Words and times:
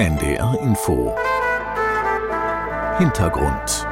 NDR 0.00 0.58
Info 0.62 1.14
Hintergrund 2.96 3.86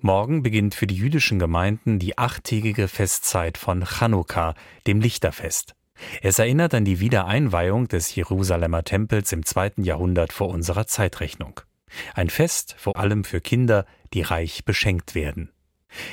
Morgen 0.00 0.42
beginnt 0.42 0.74
für 0.74 0.86
die 0.86 0.94
jüdischen 0.94 1.38
Gemeinden 1.38 1.98
die 1.98 2.16
achttägige 2.16 2.88
Festzeit 2.88 3.58
von 3.58 3.84
Chanukka, 3.84 4.54
dem 4.86 5.02
Lichterfest. 5.02 5.74
Es 6.22 6.38
erinnert 6.38 6.72
an 6.72 6.86
die 6.86 6.98
Wiedereinweihung 6.98 7.88
des 7.88 8.14
Jerusalemer 8.14 8.84
Tempels 8.84 9.32
im 9.32 9.44
zweiten 9.44 9.84
Jahrhundert 9.84 10.32
vor 10.32 10.48
unserer 10.48 10.86
Zeitrechnung. 10.86 11.60
Ein 12.14 12.30
Fest 12.30 12.74
vor 12.78 12.96
allem 12.96 13.24
für 13.24 13.42
Kinder, 13.42 13.84
die 14.14 14.22
reich 14.22 14.64
beschenkt 14.64 15.14
werden. 15.14 15.52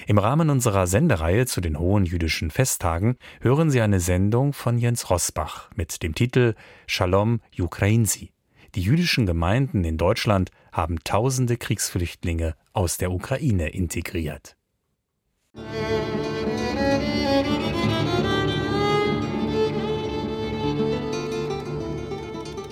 Im 0.08 0.18
Rahmen 0.18 0.50
unserer 0.50 0.88
Sendereihe 0.88 1.46
zu 1.46 1.62
den 1.62 1.78
hohen 1.78 2.06
jüdischen 2.06 2.52
Festtagen 2.52 3.18
hören 3.42 3.70
Sie 3.72 3.82
eine 3.82 4.00
Sendung 4.00 4.54
von 4.54 4.78
Jens 4.78 5.10
Rosbach 5.10 5.70
mit 5.76 6.04
dem 6.04 6.16
Titel 6.16 6.56
Shalom 6.88 7.42
Ukrainsi. 7.58 8.32
Die 8.76 8.82
jüdischen 8.82 9.26
Gemeinden 9.26 9.84
in 9.84 9.98
Deutschland 9.98 10.52
haben 10.72 11.00
tausende 11.04 11.58
Kriegsflüchtlinge 11.58 12.56
aus 12.74 12.98
der 12.98 13.12
Ukraine 13.12 13.70
integriert. 13.70 14.56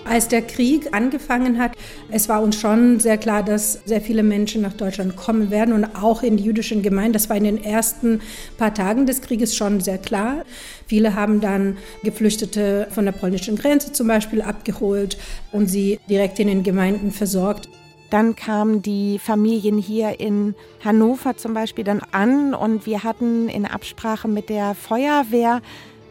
Als 0.10 0.30
der 0.30 0.42
Krieg 0.42 0.94
angefangen 0.94 1.60
hat, 1.60 1.74
es 2.10 2.30
war 2.30 2.42
uns 2.42 2.60
schon 2.60 3.00
sehr 3.00 3.18
klar, 3.18 3.44
dass 3.44 3.82
sehr 3.86 4.00
viele 4.00 4.24
Menschen 4.24 4.62
nach 4.62 4.74
Deutschland 4.74 5.18
kommen 5.18 5.52
werden 5.52 5.74
und 5.74 5.86
auch 6.02 6.24
in 6.24 6.38
die 6.38 6.46
jüdischen 6.46 6.82
Gemeinden. 6.82 7.14
Das 7.14 7.30
war 7.30 7.36
in 7.36 7.44
den 7.44 7.62
ersten 7.62 8.22
paar 8.58 8.74
Tagen 8.74 9.06
des 9.06 9.22
Krieges 9.22 9.56
schon 9.56 9.82
sehr 9.82 9.98
klar. 9.98 10.46
Viele 10.86 11.16
haben 11.16 11.42
dann 11.42 11.78
Geflüchtete 12.04 12.88
von 12.92 13.04
der 13.04 13.12
polnischen 13.12 13.58
Grenze 13.58 13.92
zum 13.92 14.08
Beispiel 14.08 14.42
abgeholt 14.42 15.18
und 15.52 15.68
sie 15.68 16.00
direkt 16.10 16.40
in 16.40 16.48
den 16.48 16.64
Gemeinden 16.64 17.12
versorgt. 17.12 17.68
Dann 18.10 18.38
kamen 18.38 18.82
die 18.82 19.20
Familien 19.20 19.78
hier 19.78 20.22
in 20.22 20.56
Hannover 20.86 21.36
zum 21.36 21.54
Beispiel 21.54 21.84
dann 21.84 22.02
an 22.12 22.54
und 22.54 22.86
wir 22.86 23.04
hatten 23.04 23.50
in 23.50 23.66
Absprache 23.66 24.30
mit 24.30 24.48
der 24.48 24.74
Feuerwehr, 24.74 25.62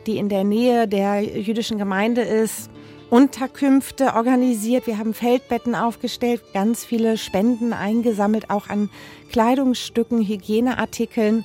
die 0.06 0.18
in 0.18 0.28
der 0.28 0.44
Nähe 0.44 0.86
der 0.86 1.22
jüdischen 1.22 1.78
Gemeinde 1.78 2.20
ist, 2.20 2.70
Unterkünfte 3.10 4.14
organisiert. 4.14 4.86
Wir 4.86 4.98
haben 4.98 5.14
Feldbetten 5.14 5.74
aufgestellt, 5.74 6.42
ganz 6.52 6.84
viele 6.84 7.16
Spenden 7.16 7.72
eingesammelt, 7.72 8.50
auch 8.50 8.68
an 8.68 8.90
Kleidungsstücken, 9.30 10.26
Hygieneartikeln 10.26 11.44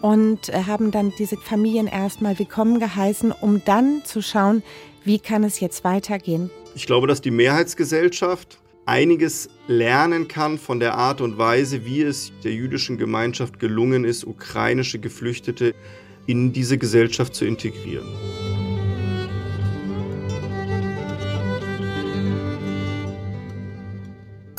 und 0.00 0.48
äh, 0.48 0.64
haben 0.66 0.90
dann 0.90 1.12
diese 1.18 1.36
Familien 1.36 1.86
erstmal 1.86 2.38
willkommen 2.38 2.80
geheißen, 2.80 3.32
um 3.32 3.62
dann 3.64 4.02
zu 4.04 4.22
schauen, 4.22 4.62
wie 5.04 5.18
kann 5.18 5.44
es 5.44 5.60
jetzt 5.60 5.84
weitergehen. 5.84 6.50
Ich 6.74 6.86
glaube, 6.86 7.06
dass 7.06 7.20
die 7.20 7.30
Mehrheitsgesellschaft 7.30 8.58
einiges 8.86 9.48
lernen 9.68 10.28
kann 10.28 10.58
von 10.58 10.80
der 10.80 10.94
Art 10.94 11.20
und 11.20 11.38
Weise, 11.38 11.84
wie 11.84 12.02
es 12.02 12.32
der 12.42 12.52
jüdischen 12.52 12.98
Gemeinschaft 12.98 13.60
gelungen 13.60 14.04
ist, 14.04 14.24
ukrainische 14.24 14.98
Geflüchtete 14.98 15.74
in 16.26 16.52
diese 16.52 16.78
Gesellschaft 16.78 17.34
zu 17.34 17.44
integrieren. 17.44 18.06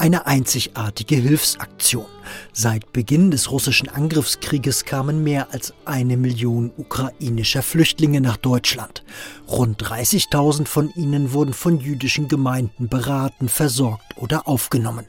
Eine 0.03 0.27
einzigartige 0.27 1.15
Hilfsaktion. 1.15 2.07
Seit 2.51 2.91
Beginn 2.91 3.31
des 3.31 3.49
russischen 3.51 3.87
Angriffskrieges 3.87 4.83
kamen 4.83 5.23
mehr 5.23 5.53
als 5.53 5.73
eine 5.85 6.17
Million 6.17 6.73
ukrainischer 6.75 7.61
Flüchtlinge 7.61 8.19
nach 8.19 8.35
Deutschland. 8.35 9.05
Rund 9.47 9.81
30.000 9.81 10.65
von 10.65 10.93
ihnen 10.95 11.31
wurden 11.31 11.53
von 11.53 11.79
jüdischen 11.79 12.27
Gemeinden 12.27 12.89
beraten, 12.89 13.47
versorgt 13.47 14.17
oder 14.17 14.45
aufgenommen. 14.45 15.05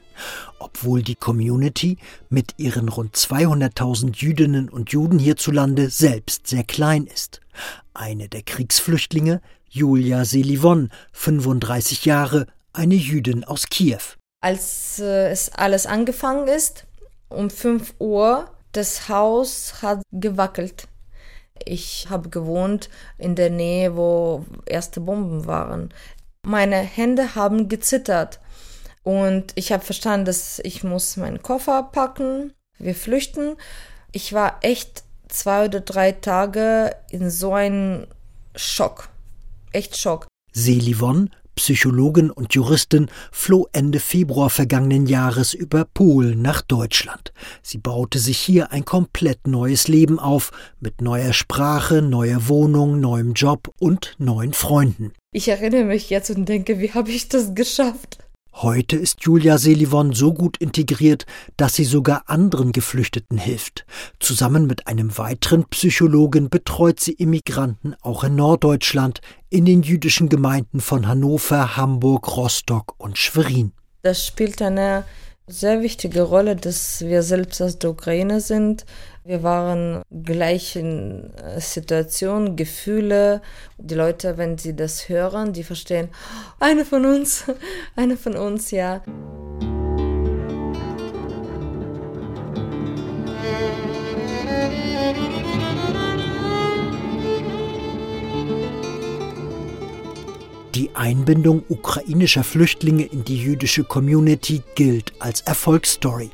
Obwohl 0.61 1.03
die 1.03 1.17
Community 1.17 1.99
mit 2.29 2.55
ihren 2.59 2.89
rund 2.89 3.17
200.000 3.17 4.15
Jüdinnen 4.15 4.69
und 4.69 4.93
Juden 4.93 5.19
hierzulande 5.19 5.91
selbst 5.91 6.47
sehr 6.47 6.63
klein 6.63 7.09
ist. 7.09 7.41
Eine 7.95 8.29
der 8.29 8.43
Kriegsflüchtlinge, 8.43 9.41
Julia 9.69 10.25
Selivon, 10.25 10.91
35 11.11 12.05
Jahre, 12.05 12.47
eine 12.73 12.95
Jüdin 12.95 13.43
aus 13.43 13.67
Kiew 13.69 13.99
als 14.45 14.99
äh, 15.01 15.31
es 15.31 15.51
alles 15.55 15.87
angefangen 15.87 16.49
ist, 16.49 16.85
um 17.31 17.49
5 17.49 17.95
Uhr, 17.99 18.51
das 18.73 19.09
Haus 19.09 19.81
hat 19.81 20.03
gewackelt. 20.13 20.87
Ich 21.65 22.09
habe 22.11 22.29
gewohnt 22.29 22.91
in 23.17 23.37
der 23.37 23.49
Nähe, 23.49 23.97
wo 23.97 24.45
erste 24.67 25.01
Bomben 25.01 25.47
waren. 25.47 25.95
Meine 26.43 26.77
Hände 26.77 27.35
haben 27.35 27.71
gezittert 27.71 28.39
und 29.03 29.53
ich 29.55 29.73
habe 29.73 29.83
verstanden, 29.83 30.27
dass 30.27 30.59
ich 30.59 30.85
muss 30.85 31.17
meinen 31.17 31.41
Koffer 31.41 31.83
packen, 31.83 32.53
wir 32.79 32.95
flüchten. 32.95 33.57
Ich 34.13 34.35
war 34.35 34.59
echt 34.61 35.05
zwei 35.29 35.65
oder 35.65 35.81
drei 35.81 36.13
Tage 36.13 36.95
in 37.11 37.31
so 37.31 37.55
einem 37.55 38.07
Schock, 38.55 39.09
echt 39.73 39.97
Schock. 39.97 40.27
Selivon 40.53 41.31
Psychologin 41.55 42.31
und 42.31 42.55
Juristin, 42.55 43.09
floh 43.33 43.67
Ende 43.73 44.01
Februar 44.01 44.51
vergangenen 44.51 45.07
Jahres 45.07 45.55
über 45.55 45.85
Polen 45.85 46.43
nach 46.43 46.63
Deutschland. 46.63 47.33
Sie 47.63 47.79
baute 47.79 48.19
sich 48.19 48.39
hier 48.39 48.73
ein 48.73 48.85
komplett 48.85 49.47
neues 49.47 49.89
Leben 49.89 50.19
auf, 50.19 50.53
mit 50.81 51.01
neuer 51.01 51.33
Sprache, 51.33 52.03
neuer 52.03 52.49
Wohnung, 52.49 53.01
neuem 53.01 53.33
Job 53.35 53.73
und 53.79 54.15
neuen 54.19 54.53
Freunden. 54.53 55.13
Ich 55.33 55.49
erinnere 55.49 55.85
mich 55.85 56.11
jetzt 56.11 56.31
und 56.31 56.49
denke, 56.49 56.79
wie 56.79 56.93
habe 56.93 57.11
ich 57.11 57.29
das 57.29 57.55
geschafft? 57.55 58.19
Heute 58.57 58.95
ist 58.95 59.25
Julia 59.25 59.59
Selivon 59.59 60.13
so 60.13 60.33
gut 60.33 60.59
integriert, 60.59 61.27
dass 61.57 61.75
sie 61.75 61.83
sogar 61.83 62.23
anderen 62.27 62.71
Geflüchteten 62.71 63.37
hilft. 63.37 63.85
Zusammen 64.21 64.69
mit 64.69 64.87
einem 64.87 65.19
weiteren 65.19 65.65
Psychologen 65.65 66.51
betreut 66.51 67.01
sie 67.01 67.15
Immigranten 67.15 67.97
auch 68.01 68.23
in 68.23 68.37
Norddeutschland, 68.37 69.21
in 69.55 69.65
den 69.65 69.83
jüdischen 69.83 70.29
Gemeinden 70.29 70.81
von 70.81 71.07
Hannover, 71.07 71.77
Hamburg, 71.77 72.37
Rostock 72.37 72.95
und 72.99 73.19
Schwerin. 73.19 73.71
Das 74.03 74.27
spielt 74.27 74.61
eine 74.61 75.05
sehr 75.47 75.81
wichtige 75.81 76.23
Rolle, 76.23 76.57
dass 76.57 77.03
wir 77.03 77.23
selbst 77.23 77.63
aus 77.63 77.79
der 77.79 77.91
Ukraine 77.91 78.41
sind. 78.41 78.85
Wir 79.23 79.45
waren 79.45 80.03
gleich 80.11 80.75
in 80.75 81.31
äh, 81.37 81.61
Situationen, 81.61 82.57
Gefühle. 82.57 83.43
Die 83.79 83.95
Leute, 83.95 84.39
wenn 84.39 84.59
sie 84.59 84.75
das 84.75 85.09
hören, 85.09 85.53
die 85.53 85.63
verstehen, 85.63 86.09
eine 86.59 86.85
von 86.85 87.07
uns, 87.07 87.45
eine 87.97 88.17
von 88.17 88.37
uns, 88.37 88.73
ja. 88.73 89.03
Die 100.75 100.91
Einbindung 100.95 101.63
ukrainischer 101.69 102.43
Flüchtlinge 102.43 103.05
in 103.05 103.23
die 103.23 103.41
jüdische 103.41 103.85
Community 103.85 104.61
gilt 104.75 105.13
als 105.21 105.43
Erfolgsstory. 105.43 106.31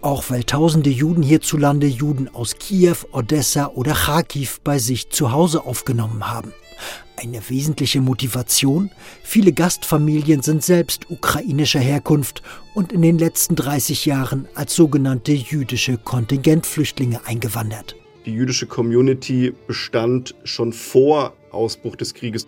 Auch 0.00 0.24
weil 0.30 0.42
tausende 0.44 0.88
Juden 0.88 1.22
hierzulande 1.22 1.86
Juden 1.86 2.34
aus 2.34 2.56
Kiew, 2.56 2.96
Odessa 3.12 3.66
oder 3.74 3.92
Kharkiv 3.92 4.60
bei 4.64 4.78
sich 4.78 5.10
zu 5.10 5.32
Hause 5.32 5.66
aufgenommen 5.66 6.30
haben. 6.30 6.54
Eine 7.16 7.42
wesentliche 7.50 8.00
Motivation? 8.00 8.90
Viele 9.22 9.52
Gastfamilien 9.52 10.40
sind 10.40 10.64
selbst 10.64 11.10
ukrainischer 11.10 11.80
Herkunft 11.80 12.42
und 12.74 12.90
in 12.90 13.02
den 13.02 13.18
letzten 13.18 13.54
30 13.54 14.06
Jahren 14.06 14.48
als 14.54 14.74
sogenannte 14.74 15.32
jüdische 15.32 15.98
Kontingentflüchtlinge 15.98 17.20
eingewandert. 17.26 17.96
Die 18.24 18.32
jüdische 18.32 18.66
Community 18.66 19.52
bestand 19.66 20.34
schon 20.44 20.72
vor 20.72 21.34
Ausbruch 21.54 21.96
des 21.96 22.14
Krieges 22.14 22.46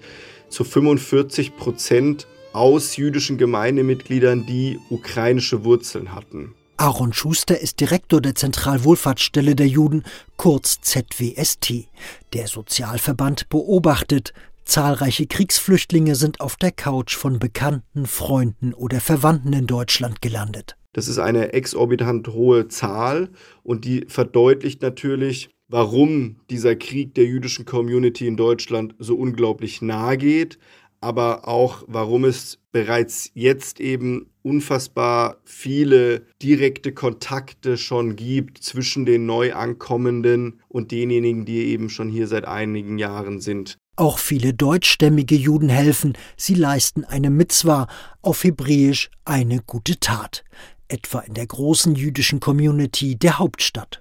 zu 0.48 0.64
45 0.64 1.56
Prozent 1.56 2.26
aus 2.52 2.96
jüdischen 2.96 3.38
Gemeindemitgliedern, 3.38 4.46
die 4.46 4.78
ukrainische 4.90 5.64
Wurzeln 5.64 6.14
hatten. 6.14 6.54
Aaron 6.78 7.12
Schuster 7.12 7.58
ist 7.58 7.80
Direktor 7.80 8.20
der 8.20 8.34
Zentralwohlfahrtsstelle 8.34 9.54
der 9.54 9.66
Juden, 9.66 10.04
kurz 10.36 10.80
ZWST. 10.82 11.88
Der 12.34 12.48
Sozialverband 12.48 13.48
beobachtet, 13.48 14.34
zahlreiche 14.66 15.26
Kriegsflüchtlinge 15.26 16.16
sind 16.16 16.40
auf 16.40 16.56
der 16.56 16.72
Couch 16.72 17.16
von 17.16 17.38
Bekannten, 17.38 18.06
Freunden 18.06 18.74
oder 18.74 19.00
Verwandten 19.00 19.54
in 19.54 19.66
Deutschland 19.66 20.20
gelandet. 20.20 20.76
Das 20.92 21.08
ist 21.08 21.18
eine 21.18 21.52
exorbitant 21.52 22.28
hohe 22.28 22.68
Zahl 22.68 23.30
und 23.62 23.84
die 23.84 24.06
verdeutlicht 24.08 24.82
natürlich, 24.82 25.50
warum 25.68 26.36
dieser 26.50 26.76
Krieg 26.76 27.14
der 27.14 27.24
jüdischen 27.24 27.64
Community 27.64 28.26
in 28.26 28.36
Deutschland 28.36 28.94
so 28.98 29.16
unglaublich 29.16 29.82
nahe 29.82 30.16
geht, 30.16 30.58
aber 31.00 31.46
auch, 31.46 31.84
warum 31.86 32.24
es 32.24 32.58
bereits 32.72 33.30
jetzt 33.34 33.80
eben 33.80 34.30
unfassbar 34.42 35.38
viele 35.44 36.26
direkte 36.42 36.92
Kontakte 36.92 37.76
schon 37.76 38.16
gibt 38.16 38.62
zwischen 38.62 39.06
den 39.06 39.26
Neuankommenden 39.26 40.60
und 40.68 40.92
denjenigen, 40.92 41.44
die 41.44 41.66
eben 41.66 41.90
schon 41.90 42.08
hier 42.08 42.28
seit 42.28 42.44
einigen 42.44 42.98
Jahren 42.98 43.40
sind. 43.40 43.76
Auch 43.96 44.18
viele 44.18 44.52
deutschstämmige 44.52 45.36
Juden 45.36 45.68
helfen, 45.68 46.18
sie 46.36 46.54
leisten 46.54 47.04
eine 47.04 47.30
Mitzwa, 47.30 47.88
auf 48.20 48.44
Hebräisch 48.44 49.10
eine 49.24 49.60
gute 49.66 49.98
Tat, 49.98 50.44
etwa 50.88 51.20
in 51.20 51.34
der 51.34 51.46
großen 51.46 51.94
jüdischen 51.94 52.40
Community 52.40 53.16
der 53.16 53.38
Hauptstadt. 53.38 53.98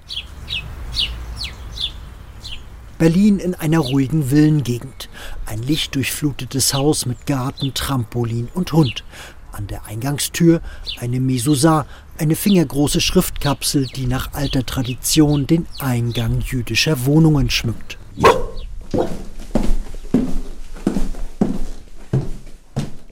Berlin 2.98 3.40
in 3.40 3.56
einer 3.56 3.80
ruhigen 3.80 4.30
Villengegend. 4.30 5.10
Ein 5.46 5.62
lichtdurchflutetes 5.62 6.74
Haus 6.74 7.06
mit 7.06 7.26
Garten, 7.26 7.74
Trampolin 7.74 8.48
und 8.54 8.72
Hund. 8.72 9.04
An 9.52 9.68
der 9.68 9.86
Eingangstür 9.86 10.62
eine 11.00 11.20
Mesusa, 11.20 11.86
eine 12.18 12.36
fingergroße 12.36 13.02
Schriftkapsel, 13.02 13.88
die 13.88 14.06
nach 14.06 14.34
alter 14.34 14.66
Tradition 14.66 15.46
den 15.46 15.68
Eingang 15.80 16.42
jüdischer 16.42 17.06
Wohnungen 17.06 17.50
schmückt. 17.50 17.98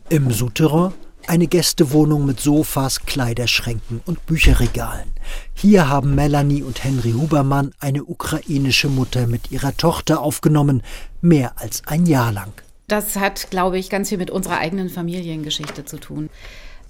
Im 0.09 0.31
Souterrain 0.31 0.93
eine 1.29 1.47
Gästewohnung 1.47 2.25
mit 2.25 2.39
Sofas, 2.39 3.05
Kleiderschränken 3.05 4.01
und 4.05 4.25
Bücherregalen. 4.25 5.11
Hier 5.53 5.89
haben 5.89 6.15
Melanie 6.15 6.63
und 6.63 6.83
Henry 6.83 7.11
Hubermann 7.11 7.73
eine 7.79 8.03
ukrainische 8.03 8.89
Mutter 8.89 9.27
mit 9.27 9.51
ihrer 9.51 9.75
Tochter 9.75 10.21
aufgenommen, 10.21 10.83
mehr 11.21 11.53
als 11.55 11.83
ein 11.87 12.05
Jahr 12.05 12.31
lang. 12.31 12.53
Das 12.87 13.15
hat, 13.15 13.49
glaube 13.49 13.77
ich, 13.77 13.89
ganz 13.89 14.09
viel 14.09 14.17
mit 14.17 14.31
unserer 14.31 14.57
eigenen 14.57 14.89
Familiengeschichte 14.89 15.85
zu 15.85 15.97
tun, 15.97 16.29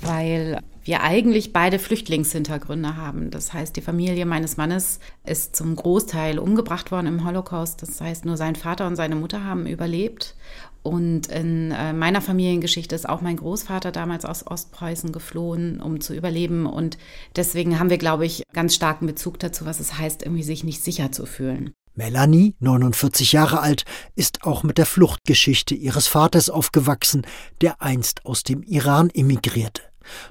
weil 0.01 0.59
wir 0.83 1.01
eigentlich 1.01 1.53
beide 1.53 1.80
Flüchtlingshintergründe 1.80 2.95
haben. 2.95 3.31
Das 3.31 3.53
heißt, 3.53 3.75
die 3.75 3.81
Familie 3.81 4.25
meines 4.25 4.57
Mannes 4.57 5.00
ist 5.25 5.56
zum 5.56 5.75
Großteil 5.75 6.39
umgebracht 6.39 6.91
worden 6.91 7.07
im 7.07 7.25
Holocaust. 7.25 7.81
Das 7.81 8.00
heißt, 8.01 8.25
nur 8.25 8.38
sein 8.38 8.56
Vater 8.56 8.88
und 8.88 8.95
seine 8.95 9.15
Mutter 9.15 9.44
haben 9.44 9.65
überlebt. 9.65 10.35
Und 10.83 11.27
in 11.27 11.71
äh, 11.71 11.94
meiner 11.94 12.21
Familiengeschichte 12.21 12.94
ist 12.94 13.07
auch 13.07 13.21
mein 13.21 13.38
Großvater 13.38 13.94
damals 13.94 14.25
aus 14.25 14.45
Ostpreußen 14.45 15.13
geflohen, 15.13 15.81
um 15.81 16.01
zu 16.01 16.13
überleben. 16.13 16.65
Und 16.65 16.97
deswegen 17.38 17.80
haben 17.80 17.89
wir, 17.89 17.97
glaube 17.97 18.25
ich, 18.25 18.44
ganz 18.51 18.75
starken 18.75 19.07
Bezug 19.07 19.39
dazu, 19.39 19.65
was 19.65 19.80
es 19.80 19.97
heißt, 19.97 20.24
irgendwie 20.24 20.44
sich 20.44 20.65
nicht 20.65 20.83
sicher 20.83 21.12
zu 21.13 21.25
fühlen. 21.25 21.71
Melanie, 21.95 22.56
49 22.59 23.33
Jahre 23.33 23.62
alt, 23.62 23.85
ist 24.15 24.44
auch 24.44 24.63
mit 24.63 24.77
der 24.77 24.88
Fluchtgeschichte 24.88 25.75
ihres 25.75 26.07
Vaters 26.07 26.50
aufgewachsen, 26.50 27.25
der 27.62 27.81
einst 27.81 28.25
aus 28.25 28.44
dem 28.44 28.63
Iran 28.63 29.09
emigrierte. 29.13 29.83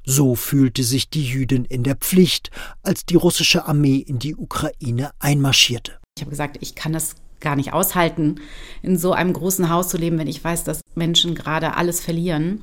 So 0.04 0.34
fühlte 0.34 0.82
sich 0.82 1.10
die 1.10 1.24
Jüdin 1.24 1.64
in 1.64 1.82
der 1.82 1.96
Pflicht, 1.96 2.50
als 2.82 3.04
die 3.06 3.16
russische 3.16 3.66
Armee 3.66 3.96
in 3.96 4.18
die 4.18 4.36
Ukraine 4.36 5.10
einmarschierte. 5.18 5.98
Ich 6.16 6.22
habe 6.22 6.30
gesagt, 6.30 6.58
ich 6.60 6.74
kann 6.74 6.92
das 6.92 7.16
gar 7.40 7.56
nicht 7.56 7.72
aushalten, 7.72 8.36
in 8.82 8.96
so 8.96 9.12
einem 9.12 9.32
großen 9.32 9.68
Haus 9.68 9.88
zu 9.88 9.98
leben, 9.98 10.18
wenn 10.18 10.28
ich 10.28 10.42
weiß, 10.42 10.64
dass 10.64 10.80
Menschen 10.94 11.34
gerade 11.34 11.76
alles 11.76 12.00
verlieren. 12.00 12.62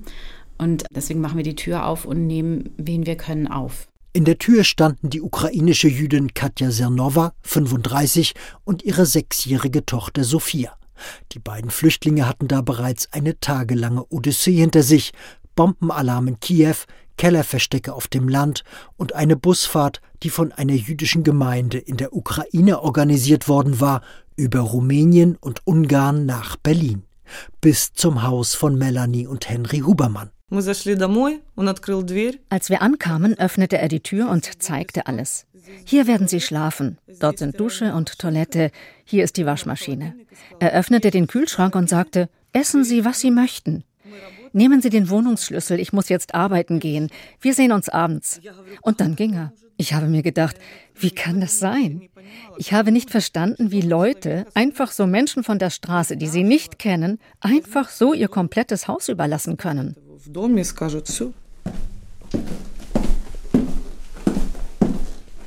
Und 0.57 0.85
deswegen 0.91 1.21
machen 1.21 1.37
wir 1.37 1.43
die 1.43 1.55
Tür 1.55 1.85
auf 1.85 2.05
und 2.05 2.27
nehmen, 2.27 2.71
wen 2.77 3.05
wir 3.05 3.15
können, 3.15 3.47
auf. 3.47 3.87
In 4.11 4.25
der 4.25 4.39
Tür 4.39 4.63
standen 4.63 5.09
die 5.09 5.21
ukrainische 5.21 5.87
Jüdin 5.87 6.33
Katja 6.33 6.71
Sernova, 6.71 7.33
35, 7.43 8.33
und 8.63 8.83
ihre 8.83 9.05
sechsjährige 9.05 9.85
Tochter 9.85 10.23
Sophia. 10.23 10.73
Die 11.31 11.39
beiden 11.39 11.69
Flüchtlinge 11.69 12.27
hatten 12.27 12.47
da 12.47 12.61
bereits 12.61 13.13
eine 13.13 13.39
tagelange 13.39 14.05
Odyssee 14.09 14.57
hinter 14.57 14.83
sich, 14.83 15.13
Bombenalarm 15.59 16.29
in 16.29 16.39
Kiew, 16.39 16.75
Kellerverstecke 17.17 17.93
auf 17.93 18.07
dem 18.07 18.29
Land 18.29 18.63
und 18.95 19.13
eine 19.13 19.35
Busfahrt, 19.35 19.99
die 20.23 20.29
von 20.29 20.53
einer 20.53 20.71
jüdischen 20.71 21.25
Gemeinde 21.25 21.77
in 21.77 21.97
der 21.97 22.15
Ukraine 22.15 22.81
organisiert 22.81 23.49
worden 23.49 23.81
war, 23.81 24.01
über 24.37 24.61
Rumänien 24.61 25.35
und 25.35 25.67
Ungarn 25.67 26.25
nach 26.25 26.55
Berlin, 26.55 27.03
bis 27.59 27.91
zum 27.91 28.23
Haus 28.23 28.55
von 28.55 28.77
Melanie 28.77 29.27
und 29.27 29.49
Henry 29.49 29.79
Hubermann. 29.79 30.29
Als 32.47 32.69
wir 32.69 32.81
ankamen, 32.81 33.37
öffnete 33.37 33.77
er 33.77 33.89
die 33.89 33.99
Tür 33.99 34.29
und 34.29 34.63
zeigte 34.63 35.07
alles. 35.07 35.45
Hier 35.83 36.07
werden 36.07 36.29
Sie 36.29 36.39
schlafen. 36.39 36.99
Dort 37.19 37.39
sind 37.39 37.59
Dusche 37.59 37.93
und 37.95 38.17
Toilette. 38.17 38.71
Hier 39.03 39.25
ist 39.25 39.35
die 39.35 39.45
Waschmaschine. 39.45 40.15
Er 40.61 40.71
öffnete 40.71 41.11
den 41.11 41.27
Kühlschrank 41.27 41.75
und 41.75 41.89
sagte, 41.89 42.29
essen 42.53 42.85
Sie, 42.85 43.03
was 43.03 43.19
Sie 43.19 43.29
möchten. 43.29 43.83
Nehmen 44.53 44.81
Sie 44.81 44.89
den 44.89 45.09
Wohnungsschlüssel, 45.09 45.79
ich 45.79 45.93
muss 45.93 46.09
jetzt 46.09 46.33
arbeiten 46.33 46.79
gehen. 46.79 47.09
Wir 47.41 47.53
sehen 47.53 47.71
uns 47.71 47.89
abends. 47.89 48.41
Und 48.81 48.99
dann 49.01 49.15
ging 49.15 49.33
er. 49.33 49.53
Ich 49.77 49.93
habe 49.93 50.07
mir 50.07 50.23
gedacht, 50.23 50.57
wie 50.95 51.11
kann 51.11 51.39
das 51.39 51.59
sein? 51.59 52.09
Ich 52.57 52.73
habe 52.73 52.91
nicht 52.91 53.09
verstanden, 53.11 53.71
wie 53.71 53.81
Leute, 53.81 54.45
einfach 54.53 54.91
so 54.91 55.07
Menschen 55.07 55.43
von 55.43 55.57
der 55.57 55.69
Straße, 55.69 56.17
die 56.17 56.27
sie 56.27 56.43
nicht 56.43 56.79
kennen, 56.79 57.19
einfach 57.39 57.89
so 57.89 58.13
ihr 58.13 58.27
komplettes 58.27 58.87
Haus 58.89 59.07
überlassen 59.07 59.55
können. 59.55 59.95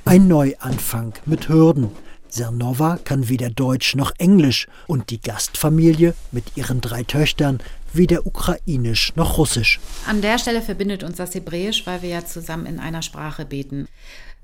Ein 0.07 0.29
Neuanfang 0.29 1.13
mit 1.27 1.49
Hürden. 1.49 1.91
Sernova 2.33 2.99
kann 3.05 3.29
weder 3.29 3.51
Deutsch 3.51 3.95
noch 3.95 4.13
Englisch 4.19 4.67
und 4.87 5.11
die 5.11 5.21
Gastfamilie 5.21 6.15
mit 6.31 6.57
ihren 6.57 6.81
drei 6.81 7.03
Töchtern 7.03 7.61
weder 7.93 8.27
Ukrainisch 8.27 9.15
noch 9.17 9.37
Russisch. 9.37 9.79
An 10.07 10.23
der 10.23 10.39
Stelle 10.39 10.63
verbindet 10.63 11.03
uns 11.03 11.17
das 11.17 11.35
Hebräisch, 11.35 11.87
weil 11.87 12.01
wir 12.01 12.09
ja 12.09 12.25
zusammen 12.25 12.65
in 12.65 12.81
einer 12.81 13.03
Sprache 13.03 13.45
beten. 13.45 13.87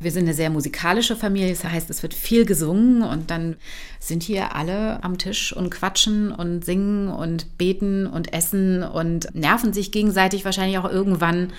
Wir 0.00 0.12
sind 0.12 0.24
eine 0.24 0.34
sehr 0.34 0.50
musikalische 0.50 1.16
Familie, 1.16 1.48
das 1.48 1.64
heißt, 1.64 1.90
es 1.90 2.02
wird 2.02 2.14
viel 2.14 2.44
gesungen 2.44 3.02
und 3.02 3.30
dann 3.30 3.56
sind 3.98 4.22
hier 4.22 4.54
alle 4.54 5.02
am 5.02 5.18
Tisch 5.18 5.52
und 5.52 5.70
quatschen 5.70 6.30
und 6.30 6.64
singen 6.64 7.08
und 7.08 7.58
beten 7.58 8.06
und 8.06 8.32
essen 8.32 8.84
und 8.84 9.34
nerven 9.34 9.72
sich 9.72 9.90
gegenseitig 9.90 10.44
wahrscheinlich 10.44 10.78
auch 10.78 10.88
irgendwann. 10.88 11.52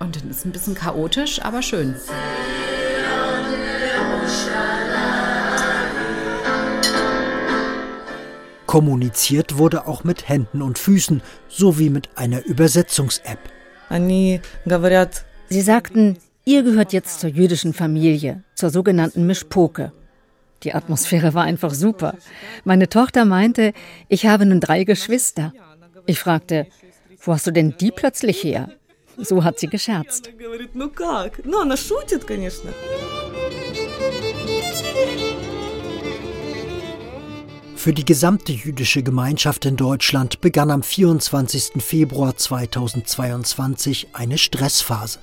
Und 0.00 0.16
dann 0.16 0.30
ist 0.30 0.38
es 0.38 0.44
ein 0.44 0.52
bisschen 0.52 0.74
chaotisch, 0.74 1.40
aber 1.42 1.62
schön. 1.62 1.94
Kommuniziert 8.66 9.58
wurde 9.58 9.86
auch 9.86 10.04
mit 10.04 10.28
Händen 10.28 10.62
und 10.62 10.78
Füßen 10.78 11.22
sowie 11.48 11.90
mit 11.90 12.08
einer 12.16 12.44
Übersetzungs-App. 12.44 13.38
Sie 15.48 15.60
sagten, 15.60 16.18
ihr 16.44 16.62
gehört 16.62 16.92
jetzt 16.92 17.20
zur 17.20 17.30
jüdischen 17.30 17.72
Familie, 17.72 18.42
zur 18.54 18.70
sogenannten 18.70 19.26
Mischpoke. 19.26 19.92
Die 20.62 20.74
Atmosphäre 20.74 21.34
war 21.34 21.44
einfach 21.44 21.72
super. 21.72 22.14
Meine 22.64 22.88
Tochter 22.88 23.24
meinte, 23.24 23.72
ich 24.08 24.26
habe 24.26 24.46
nun 24.46 24.60
drei 24.60 24.84
Geschwister. 24.84 25.52
Ich 26.06 26.18
fragte, 26.18 26.66
wo 27.22 27.32
hast 27.32 27.46
du 27.46 27.52
denn 27.52 27.74
die 27.78 27.92
plötzlich 27.92 28.42
her? 28.42 28.70
So 29.16 29.44
hat 29.44 29.58
sie 29.58 29.68
gescherzt. 29.68 30.30
Für 37.86 37.94
die 37.94 38.04
gesamte 38.04 38.50
jüdische 38.50 39.04
Gemeinschaft 39.04 39.64
in 39.64 39.76
Deutschland 39.76 40.40
begann 40.40 40.72
am 40.72 40.82
24. 40.82 41.74
Februar 41.80 42.36
2022 42.36 44.08
eine 44.12 44.38
Stressphase. 44.38 45.20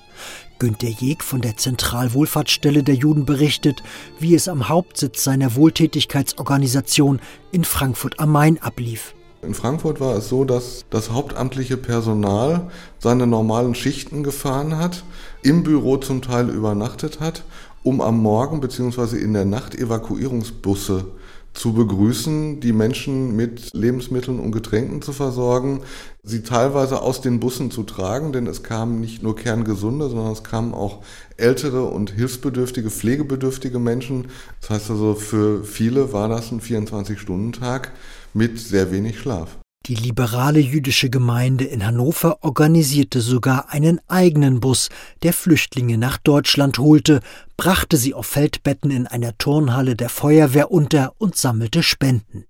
Günter 0.59 0.87
Jeg 0.87 1.23
von 1.23 1.41
der 1.41 1.57
Zentralwohlfahrtsstelle 1.57 2.81
der 2.81 2.95
Juden 2.95 3.25
berichtet, 3.25 3.83
wie 4.17 4.33
es 4.33 4.47
am 4.47 4.69
Hauptsitz 4.69 5.25
seiner 5.25 5.55
Wohltätigkeitsorganisation 5.55 7.19
in 7.51 7.65
Frankfurt 7.65 8.21
am 8.21 8.31
Main 8.31 8.57
ablief. 8.61 9.13
In 9.41 9.55
Frankfurt 9.55 9.99
war 9.99 10.15
es 10.15 10.29
so, 10.29 10.45
dass 10.45 10.85
das 10.89 11.11
hauptamtliche 11.11 11.75
Personal 11.75 12.71
seine 12.97 13.27
normalen 13.27 13.75
Schichten 13.75 14.23
gefahren 14.23 14.77
hat, 14.77 15.03
im 15.41 15.63
Büro 15.63 15.97
zum 15.97 16.21
Teil 16.21 16.47
übernachtet 16.47 17.19
hat, 17.19 17.43
um 17.83 17.99
am 17.99 18.19
Morgen 18.19 18.61
bzw. 18.61 19.17
in 19.17 19.33
der 19.33 19.43
Nacht 19.43 19.75
Evakuierungsbusse 19.75 21.07
zu 21.53 21.73
begrüßen, 21.73 22.59
die 22.59 22.73
Menschen 22.73 23.35
mit 23.35 23.73
Lebensmitteln 23.73 24.39
und 24.39 24.51
Getränken 24.51 25.01
zu 25.01 25.13
versorgen, 25.13 25.81
sie 26.23 26.41
teilweise 26.41 27.01
aus 27.01 27.21
den 27.21 27.39
Bussen 27.39 27.69
zu 27.69 27.83
tragen, 27.83 28.33
denn 28.33 28.47
es 28.47 28.63
kamen 28.63 28.99
nicht 28.99 29.21
nur 29.21 29.35
kerngesunde, 29.35 30.09
sondern 30.09 30.31
es 30.31 30.43
kamen 30.43 30.73
auch 30.73 31.03
ältere 31.37 31.85
und 31.85 32.11
hilfsbedürftige, 32.11 32.89
pflegebedürftige 32.89 33.79
Menschen. 33.79 34.27
Das 34.61 34.71
heißt 34.71 34.91
also, 34.91 35.15
für 35.15 35.63
viele 35.63 36.11
war 36.11 36.27
das 36.27 36.51
ein 36.51 36.61
24-Stunden-Tag 36.61 37.91
mit 38.33 38.59
sehr 38.59 38.91
wenig 38.91 39.19
Schlaf. 39.19 39.57
Die 39.85 39.95
liberale 39.95 40.61
jüdische 40.61 41.09
Gemeinde 41.09 41.65
in 41.65 41.85
Hannover 41.85 42.37
organisierte 42.41 43.19
sogar 43.19 43.69
einen 43.69 43.99
eigenen 44.07 44.61
Bus, 44.61 44.87
der 45.23 45.33
Flüchtlinge 45.33 45.97
nach 45.97 46.17
Deutschland 46.17 46.79
holte, 46.79 47.19
brachte 47.57 47.97
sie 47.97 48.13
auf 48.13 48.25
Feldbetten 48.25 48.91
in 48.91 49.07
einer 49.07 49.37
Turnhalle 49.37 49.95
der 49.95 50.09
Feuerwehr 50.09 50.71
unter 50.71 51.13
und 51.17 51.35
sammelte 51.35 51.83
Spenden. 51.83 52.45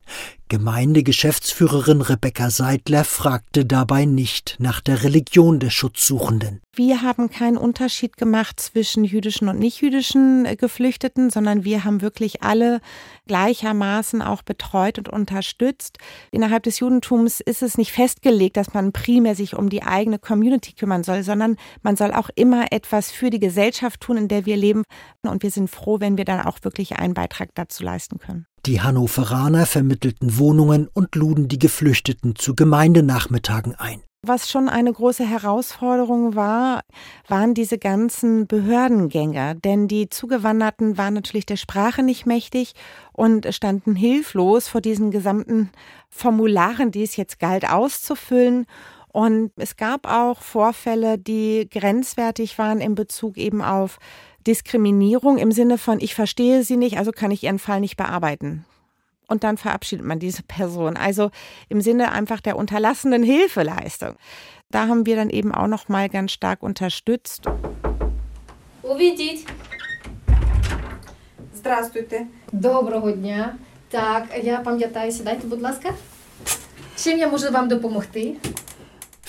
Gemeindegeschäftsführerin 0.54 2.02
Rebecca 2.02 2.52
Seidler 2.52 3.04
fragte 3.06 3.66
dabei 3.66 4.06
nicht 4.06 4.58
nach 4.60 4.82
der 4.82 5.04
Religion 5.04 5.60
der 5.60 5.72
Schutzsuchenden. 5.72 6.62
Wir 6.76 7.02
haben 7.02 7.30
keinen 7.30 7.58
Unterschied 7.58 8.18
gemacht 8.18 8.60
zwischen 8.60 9.04
jüdischen 9.04 9.48
und 9.48 9.60
nicht-jüdischen 9.60 10.46
äh, 10.46 10.56
Geflüchteten, 10.56 11.30
sondern 11.30 11.64
wir 11.64 11.84
haben 11.84 12.02
wirklich 12.02 12.42
alle 12.44 12.82
gleichermaßen 13.28 14.22
auch 14.22 14.42
betreut 14.42 14.98
und 14.98 15.10
unterstützt. 15.10 15.98
Innerhalb 16.32 16.64
des 16.64 16.80
Judentums 16.80 17.40
ist 17.40 17.62
es 17.62 17.78
nicht 17.78 17.92
festgelegt, 17.92 18.58
dass 18.58 18.74
man 18.74 18.92
primär 18.92 19.36
sich 19.36 19.56
um 19.56 19.70
die 19.70 19.84
eigene 19.84 20.20
Community 20.20 20.74
kümmern 20.74 21.04
soll, 21.04 21.24
sondern 21.24 21.58
man 21.84 21.96
soll 21.96 22.12
auch 22.12 22.30
immer 22.36 22.72
etwas 22.72 23.12
für 23.12 23.30
die 23.30 23.40
Gesellschaft 23.40 24.02
tun, 24.02 24.18
in 24.18 24.28
der 24.28 24.46
wir 24.46 24.58
leben. 24.58 24.84
Und 25.22 25.44
wir 25.44 25.52
sind 25.52 25.70
froh, 25.70 26.00
wenn 26.00 26.18
wir 26.18 26.26
dann 26.26 26.42
auch 26.42 26.60
wirklich 26.64 26.98
einen 26.98 27.14
Beitrag 27.14 27.50
dazu 27.56 27.84
leisten 27.84 28.20
können. 28.20 28.46
Die 28.66 28.82
Hannoveraner 28.82 29.66
vermittelten 29.66 30.38
Wohnungen 30.38 30.88
und 30.94 31.16
luden 31.16 31.48
die 31.48 31.60
Geflüchteten 31.60 32.36
zu 32.36 32.56
Gemeindenachmittagen 32.56 33.76
ein. 33.76 34.02
Was 34.26 34.50
schon 34.50 34.70
eine 34.70 34.94
große 34.94 35.28
Herausforderung 35.28 36.34
war, 36.34 36.84
waren 37.28 37.54
diese 37.54 37.78
ganzen 37.78 38.48
Behördengänge. 38.48 39.56
Denn 39.56 39.90
die 39.90 40.08
Zugewanderten 40.08 40.98
waren 40.98 41.14
natürlich 41.14 41.46
der 41.46 41.58
Sprache 41.58 42.04
nicht 42.04 42.26
mächtig 42.26 42.72
und 43.12 43.54
standen 43.54 43.98
hilflos 43.98 44.70
vor 44.70 44.80
diesen 44.80 45.12
gesamten 45.12 45.72
Formularen, 46.10 46.92
die 46.92 47.04
es 47.04 47.18
jetzt 47.18 47.38
galt 47.38 47.70
auszufüllen. 47.70 48.66
Und 49.10 49.52
es 49.58 49.76
gab 49.76 50.10
auch 50.10 50.42
Vorfälle, 50.42 51.18
die 51.18 51.68
grenzwertig 51.70 52.58
waren 52.58 52.80
in 52.80 52.96
Bezug 52.96 53.38
eben 53.38 53.62
auf 53.62 54.00
Diskriminierung 54.47 55.39
im 55.39 55.53
Sinne 55.53 55.79
von, 55.79 56.01
ich 56.01 56.15
verstehe 56.15 56.63
sie 56.63 56.77
nicht, 56.77 56.99
also 56.99 57.13
kann 57.13 57.31
ich 57.31 57.45
ihren 57.45 57.59
Fall 57.59 57.81
nicht 57.81 57.97
bearbeiten. 57.97 58.65
Und 59.27 59.45
dann 59.45 59.59
verabschiedet 59.59 60.07
man 60.07 60.19
diese 60.19 60.43
Person. 60.43 60.97
Also 60.97 61.31
im 61.69 61.81
Sinne 61.83 62.13
einfach 62.13 62.41
der 62.41 62.57
unterlassenen 62.57 63.23
Hilfeleistung. 63.23 64.15
Da 64.71 64.89
haben 64.89 65.05
wir 65.07 65.17
dann 65.17 65.31
eben 65.31 65.53
auch 65.53 65.67
noch 65.67 65.89
mal 65.89 66.09
ganz 66.09 66.33
stark 66.33 66.63
unterstützt. 66.63 67.47
Увідіть. 68.83 69.47
Здравствуйте. 71.55 72.27
Доброго 72.53 73.13
дня. 73.13 73.55
Так, 73.91 74.25
я 74.43 74.59
пам'ятаю, 74.59 75.13
сідайте, 75.13 75.47
будь 75.47 75.63
ласка. 75.63 75.91
Чим 76.97 77.19
я 77.19 77.29
можу 77.29 77.51
вам 77.51 77.69
допомогти? 77.69 78.37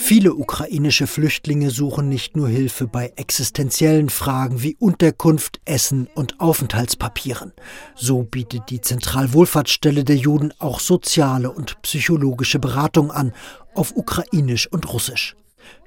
Viele 0.06 0.34
ukrainische 0.34 1.06
Flüchtlinge 1.06 1.70
suchen 1.70 2.10
nicht 2.10 2.36
nur 2.36 2.46
Hilfe 2.46 2.86
bei 2.86 3.14
existenziellen 3.16 4.10
Fragen 4.10 4.62
wie 4.62 4.76
Unterkunft, 4.78 5.62
Essen 5.64 6.10
und 6.14 6.40
Aufenthaltspapieren. 6.40 7.54
So 7.94 8.22
bietet 8.22 8.68
die 8.68 8.82
Zentralwohlfahrtsstelle 8.82 10.04
der 10.04 10.16
Juden 10.16 10.52
auch 10.58 10.80
soziale 10.80 11.50
und 11.50 11.80
psychologische 11.80 12.58
Beratung 12.58 13.12
an, 13.12 13.32
auf 13.74 13.96
Ukrainisch 13.96 14.70
und 14.70 14.92
Russisch. 14.92 15.36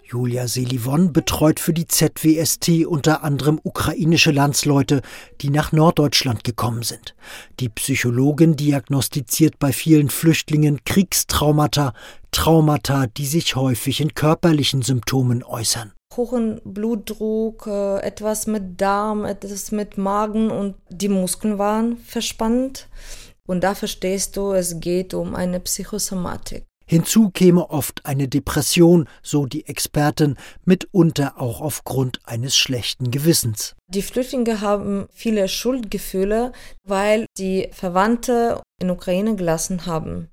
Julia 0.09 0.47
Selivon 0.47 1.11
betreut 1.11 1.59
für 1.59 1.73
die 1.73 1.85
ZWST 1.85 2.85
unter 2.87 3.23
anderem 3.23 3.59
ukrainische 3.61 4.31
Landsleute, 4.31 5.01
die 5.41 5.49
nach 5.49 5.73
Norddeutschland 5.73 6.45
gekommen 6.45 6.81
sind. 6.83 7.13
Die 7.59 7.67
Psychologin 7.67 8.55
diagnostiziert 8.55 9.59
bei 9.59 9.73
vielen 9.73 10.09
Flüchtlingen 10.09 10.79
Kriegstraumata, 10.85 11.93
Traumata, 12.37 13.07
die 13.07 13.25
sich 13.25 13.55
häufig 13.55 13.99
in 13.99 14.13
körperlichen 14.13 14.83
Symptomen 14.83 15.43
äußern. 15.43 15.91
Hohen 16.15 16.61
Blutdruck, 16.63 17.65
äh, 17.65 17.97
etwas 18.01 18.45
mit 18.45 18.79
Darm, 18.79 19.25
etwas 19.25 19.71
mit 19.71 19.97
Magen 19.97 20.51
und 20.51 20.75
die 20.87 21.09
Muskeln 21.09 21.57
waren 21.57 21.97
verspannt. 21.97 22.89
Und 23.47 23.63
da 23.63 23.73
verstehst 23.73 24.37
du, 24.37 24.51
es 24.51 24.79
geht 24.79 25.15
um 25.15 25.33
eine 25.33 25.59
Psychosomatik. 25.59 26.63
Hinzu 26.85 27.31
käme 27.31 27.71
oft 27.71 28.05
eine 28.05 28.27
Depression, 28.27 29.09
so 29.23 29.47
die 29.47 29.65
Expertin, 29.65 30.37
mitunter 30.63 31.41
auch 31.41 31.59
aufgrund 31.59 32.19
eines 32.23 32.55
schlechten 32.55 33.09
Gewissens. 33.09 33.75
Die 33.89 34.03
Flüchtlinge 34.03 34.61
haben 34.61 35.07
viele 35.11 35.47
Schuldgefühle, 35.47 36.51
weil 36.85 37.25
die 37.37 37.67
Verwandte 37.71 38.61
in 38.79 38.91
Ukraine 38.91 39.35
gelassen 39.35 39.87
haben. 39.87 40.29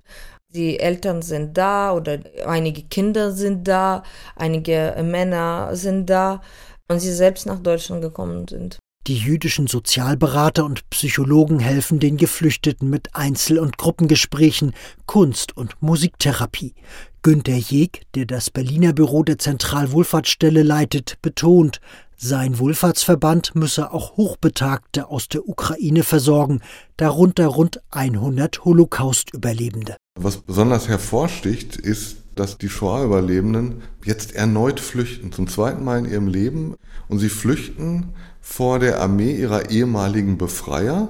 Die 0.55 0.79
Eltern 0.79 1.21
sind 1.21 1.57
da 1.57 1.91
oder 1.91 2.19
einige 2.45 2.83
Kinder 2.83 3.33
sind 3.33 3.67
da, 3.67 4.03
einige 4.37 4.95
Männer 5.03 5.75
sind 5.75 6.09
da 6.09 6.41
und 6.87 6.99
sie 6.99 7.11
selbst 7.11 7.45
nach 7.45 7.59
Deutschland 7.59 8.01
gekommen 8.01 8.47
sind. 8.47 8.79
Die 9.07 9.17
jüdischen 9.17 9.67
Sozialberater 9.67 10.63
und 10.63 10.89
Psychologen 10.89 11.59
helfen 11.59 11.99
den 11.99 12.15
Geflüchteten 12.17 12.89
mit 12.89 13.13
Einzel- 13.13 13.59
und 13.59 13.77
Gruppengesprächen, 13.77 14.73
Kunst- 15.05 15.55
und 15.55 15.79
Musiktherapie. 15.81 16.73
Günter 17.21 17.57
Jeg, 17.57 18.01
der 18.15 18.25
das 18.25 18.49
Berliner 18.49 18.93
Büro 18.93 19.23
der 19.23 19.37
Zentralwohlfahrtsstelle 19.37 20.63
leitet, 20.63 21.17
betont, 21.21 21.81
sein 22.17 22.59
Wohlfahrtsverband 22.59 23.55
müsse 23.55 23.91
auch 23.91 24.17
Hochbetagte 24.17 25.09
aus 25.09 25.27
der 25.27 25.47
Ukraine 25.47 26.03
versorgen, 26.03 26.61
darunter 26.97 27.47
rund 27.47 27.81
100 27.91 28.63
Holocaust-Überlebende. 28.63 29.97
Was 30.19 30.37
besonders 30.37 30.87
hervorsticht, 30.87 31.75
ist, 31.75 32.17
dass 32.35 32.57
die 32.57 32.69
Shoah-Überlebenden 32.69 33.81
jetzt 34.03 34.33
erneut 34.33 34.79
flüchten, 34.79 35.31
zum 35.31 35.47
zweiten 35.47 35.83
Mal 35.83 35.99
in 35.99 36.05
ihrem 36.05 36.27
Leben. 36.27 36.75
Und 37.07 37.19
sie 37.19 37.29
flüchten 37.29 38.13
vor 38.41 38.79
der 38.79 39.01
Armee 39.01 39.35
ihrer 39.35 39.69
ehemaligen 39.69 40.37
Befreier 40.37 41.09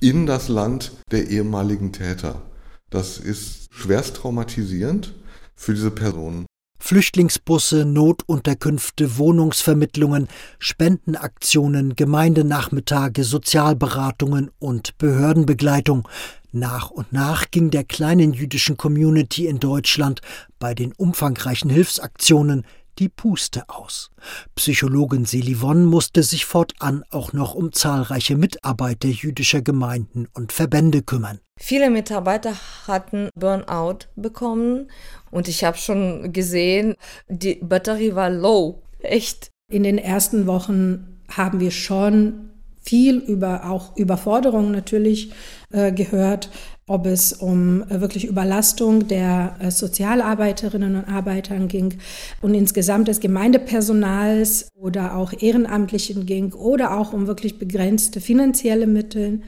in 0.00 0.26
das 0.26 0.48
Land 0.48 0.92
der 1.10 1.28
ehemaligen 1.28 1.92
Täter. 1.92 2.42
Das 2.90 3.18
ist 3.18 3.68
schwerst 3.70 4.16
traumatisierend 4.16 5.14
für 5.54 5.74
diese 5.74 5.90
Personen. 5.90 6.46
Flüchtlingsbusse, 6.90 7.84
Notunterkünfte, 7.84 9.16
Wohnungsvermittlungen, 9.16 10.26
Spendenaktionen, 10.58 11.94
Gemeindenachmittage, 11.94 13.22
Sozialberatungen 13.22 14.50
und 14.58 14.98
Behördenbegleitung. 14.98 16.08
Nach 16.50 16.90
und 16.90 17.12
nach 17.12 17.52
ging 17.52 17.70
der 17.70 17.84
kleinen 17.84 18.32
jüdischen 18.32 18.76
Community 18.76 19.46
in 19.46 19.60
Deutschland 19.60 20.20
bei 20.58 20.74
den 20.74 20.90
umfangreichen 20.90 21.70
Hilfsaktionen 21.70 22.64
die 23.00 23.08
Puste 23.08 23.64
aus. 23.68 24.10
Psychologin 24.54 25.24
Selivon 25.24 25.84
musste 25.84 26.22
sich 26.22 26.44
fortan 26.44 27.02
auch 27.10 27.32
noch 27.32 27.54
um 27.54 27.72
zahlreiche 27.72 28.36
Mitarbeiter 28.36 29.08
jüdischer 29.08 29.62
Gemeinden 29.62 30.28
und 30.34 30.52
Verbände 30.52 31.02
kümmern. 31.02 31.40
Viele 31.58 31.90
Mitarbeiter 31.90 32.54
hatten 32.86 33.30
Burnout 33.34 34.06
bekommen 34.16 34.88
und 35.30 35.48
ich 35.48 35.64
habe 35.64 35.78
schon 35.78 36.32
gesehen, 36.32 36.94
die 37.28 37.56
Batterie 37.56 38.14
war 38.14 38.30
low, 38.30 38.82
echt. 39.00 39.50
In 39.70 39.82
den 39.84 39.98
ersten 39.98 40.46
Wochen 40.46 41.20
haben 41.30 41.60
wir 41.60 41.70
schon 41.70 42.50
viel 42.82 43.18
über 43.18 43.70
auch 43.70 43.96
Überforderung 43.96 44.70
natürlich 44.70 45.32
äh, 45.70 45.92
gehört, 45.92 46.50
ob 46.90 47.06
es 47.06 47.32
um 47.32 47.84
äh, 47.84 48.00
wirklich 48.00 48.26
Überlastung 48.26 49.06
der 49.06 49.54
äh, 49.60 49.70
Sozialarbeiterinnen 49.70 50.96
und 50.96 51.04
Arbeitern 51.04 51.68
ging 51.68 51.94
und 52.42 52.52
insgesamt 52.52 53.06
des 53.06 53.20
Gemeindepersonals 53.20 54.68
oder 54.74 55.14
auch 55.14 55.32
Ehrenamtlichen 55.32 56.26
ging 56.26 56.52
oder 56.52 56.98
auch 56.98 57.12
um 57.12 57.28
wirklich 57.28 57.60
begrenzte 57.60 58.20
finanzielle 58.20 58.88
Mittel. 58.88 59.42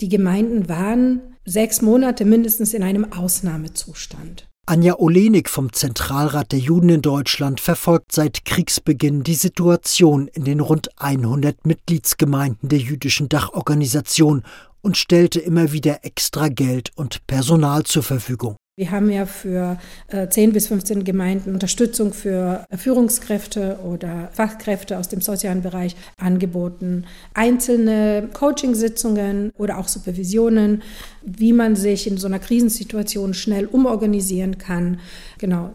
Die 0.00 0.08
Gemeinden 0.08 0.70
waren 0.70 1.20
sechs 1.44 1.82
Monate 1.82 2.24
mindestens 2.24 2.72
in 2.72 2.82
einem 2.82 3.12
Ausnahmezustand. 3.12 4.46
Anja 4.64 4.98
Olenik 4.98 5.50
vom 5.50 5.72
Zentralrat 5.72 6.52
der 6.52 6.60
Juden 6.60 6.90
in 6.90 7.02
Deutschland 7.02 7.60
verfolgt 7.60 8.12
seit 8.12 8.44
Kriegsbeginn 8.44 9.24
die 9.24 9.34
Situation 9.34 10.28
in 10.28 10.44
den 10.44 10.60
rund 10.60 10.90
100 10.96 11.66
Mitgliedsgemeinden 11.66 12.68
der 12.68 12.78
jüdischen 12.78 13.28
Dachorganisation 13.28 14.44
und 14.82 14.96
stellte 14.96 15.40
immer 15.40 15.72
wieder 15.72 16.04
extra 16.04 16.48
Geld 16.48 16.90
und 16.96 17.26
Personal 17.26 17.84
zur 17.84 18.02
Verfügung. 18.02 18.56
Wir 18.80 18.92
haben 18.92 19.10
ja 19.10 19.26
für 19.26 19.78
äh, 20.08 20.28
10 20.30 20.54
bis 20.54 20.68
15 20.68 21.04
Gemeinden 21.04 21.52
Unterstützung 21.52 22.14
für 22.14 22.64
Führungskräfte 22.74 23.78
oder 23.84 24.30
Fachkräfte 24.32 24.96
aus 24.96 25.08
dem 25.08 25.20
sozialen 25.20 25.60
Bereich 25.60 25.96
angeboten. 26.16 27.04
Einzelne 27.34 28.30
Coachingsitzungen 28.32 29.52
oder 29.58 29.76
auch 29.76 29.86
Supervisionen, 29.86 30.82
wie 31.20 31.52
man 31.52 31.76
sich 31.76 32.06
in 32.06 32.16
so 32.16 32.26
einer 32.26 32.38
Krisensituation 32.38 33.34
schnell 33.34 33.66
umorganisieren 33.66 34.56
kann. 34.56 35.00
Genau. 35.36 35.74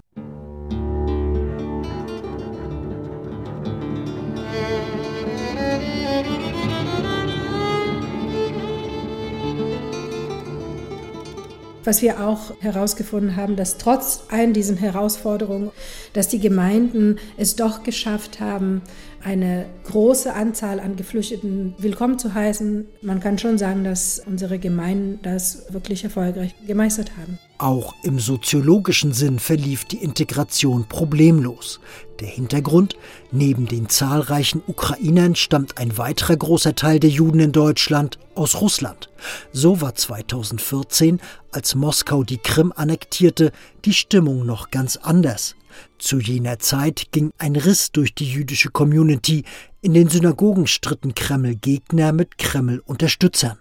Was 11.85 12.01
wir 12.01 12.19
auch 12.27 12.51
herausgefunden 12.61 13.35
haben, 13.35 13.55
dass 13.55 13.77
trotz 13.77 14.23
all 14.29 14.51
diesen 14.51 14.75
Herausforderungen, 14.75 15.69
dass 16.13 16.27
die 16.27 16.39
Gemeinden 16.39 17.19
es 17.37 17.55
doch 17.55 17.83
geschafft 17.83 18.39
haben, 18.39 18.81
eine 19.23 19.67
große 19.83 20.33
Anzahl 20.33 20.79
an 20.79 20.95
Geflüchteten 20.95 21.75
willkommen 21.77 22.17
zu 22.17 22.33
heißen. 22.33 22.87
Man 23.03 23.19
kann 23.19 23.37
schon 23.37 23.59
sagen, 23.59 23.83
dass 23.83 24.19
unsere 24.25 24.57
Gemeinden 24.57 25.19
das 25.21 25.71
wirklich 25.73 26.03
erfolgreich 26.03 26.55
gemeistert 26.65 27.11
haben. 27.17 27.37
Auch 27.57 27.95
im 28.03 28.19
soziologischen 28.19 29.13
Sinn 29.13 29.39
verlief 29.39 29.85
die 29.85 30.03
Integration 30.03 30.89
problemlos. 30.89 31.79
Der 32.19 32.27
Hintergrund, 32.27 32.97
neben 33.31 33.65
den 33.65 33.87
zahlreichen 33.87 34.61
Ukrainern 34.67 35.35
stammt 35.35 35.77
ein 35.77 35.97
weiterer 35.97 36.35
großer 36.35 36.75
Teil 36.75 36.99
der 36.99 37.09
Juden 37.09 37.39
in 37.39 37.51
Deutschland 37.53 38.19
aus 38.35 38.59
Russland. 38.59 39.09
So 39.53 39.79
war 39.79 39.95
2014, 39.95 41.21
als 41.51 41.75
Moskau 41.75 42.23
die 42.23 42.39
Krim 42.39 42.73
annektierte, 42.75 43.53
die 43.85 43.93
Stimmung 43.93 44.45
noch 44.45 44.69
ganz 44.69 44.97
anders. 44.97 45.55
Zu 45.97 46.19
jener 46.19 46.59
Zeit 46.59 47.07
ging 47.11 47.31
ein 47.37 47.55
Riss 47.55 47.91
durch 47.91 48.13
die 48.13 48.29
jüdische 48.29 48.69
Community. 48.69 49.45
In 49.81 49.93
den 49.93 50.09
Synagogen 50.09 50.67
stritten 50.67 51.15
Kreml-Gegner 51.15 52.11
mit 52.11 52.37
Kreml-Unterstützern. 52.37 53.59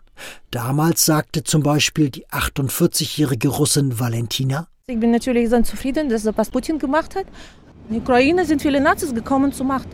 Damals 0.50 1.04
sagte 1.04 1.44
zum 1.44 1.62
Beispiel 1.62 2.10
die 2.10 2.26
48-jährige 2.26 3.48
Russin 3.48 3.98
Valentina, 3.98 4.68
ich 4.86 5.00
bin 5.00 5.12
natürlich 5.12 5.48
sehr 5.48 5.64
zufrieden, 5.64 6.10
dass 6.10 6.24
das 6.24 6.36
was 6.36 6.50
Putin 6.50 6.78
gemacht 6.78 7.14
hat. 7.16 7.24
In 7.88 7.94
der 7.94 8.02
Ukraine 8.02 8.44
sind 8.44 8.60
viele 8.60 8.82
Nazis 8.82 9.14
gekommen 9.14 9.50
zur 9.50 9.64
Macht. 9.64 9.88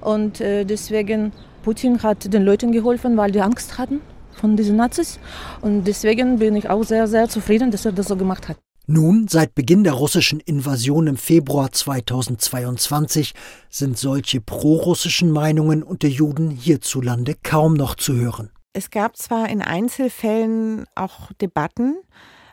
Und 0.00 0.40
äh, 0.40 0.64
deswegen, 0.64 1.32
Putin 1.64 2.00
hat 2.00 2.32
den 2.32 2.44
Leuten 2.44 2.70
geholfen, 2.70 3.16
weil 3.16 3.32
die 3.32 3.40
Angst 3.40 3.76
hatten 3.76 4.00
von 4.34 4.56
diesen 4.56 4.76
Nazis. 4.76 5.18
Und 5.62 5.82
deswegen 5.84 6.38
bin 6.38 6.54
ich 6.54 6.70
auch 6.70 6.84
sehr, 6.84 7.08
sehr 7.08 7.28
zufrieden, 7.28 7.72
dass 7.72 7.86
er 7.86 7.90
das 7.90 8.06
so 8.06 8.14
gemacht 8.16 8.46
hat. 8.48 8.56
Nun, 8.86 9.26
seit 9.26 9.56
Beginn 9.56 9.82
der 9.82 9.94
russischen 9.94 10.38
Invasion 10.38 11.08
im 11.08 11.16
Februar 11.16 11.72
2022 11.72 13.34
sind 13.68 13.98
solche 13.98 14.40
prorussischen 14.40 15.32
Meinungen 15.32 15.82
unter 15.82 16.06
Juden 16.06 16.50
hierzulande 16.50 17.34
kaum 17.42 17.74
noch 17.74 17.96
zu 17.96 18.14
hören. 18.14 18.50
Es 18.76 18.90
gab 18.90 19.16
zwar 19.16 19.48
in 19.48 19.62
Einzelfällen 19.62 20.84
auch 20.94 21.32
Debatten, 21.40 21.96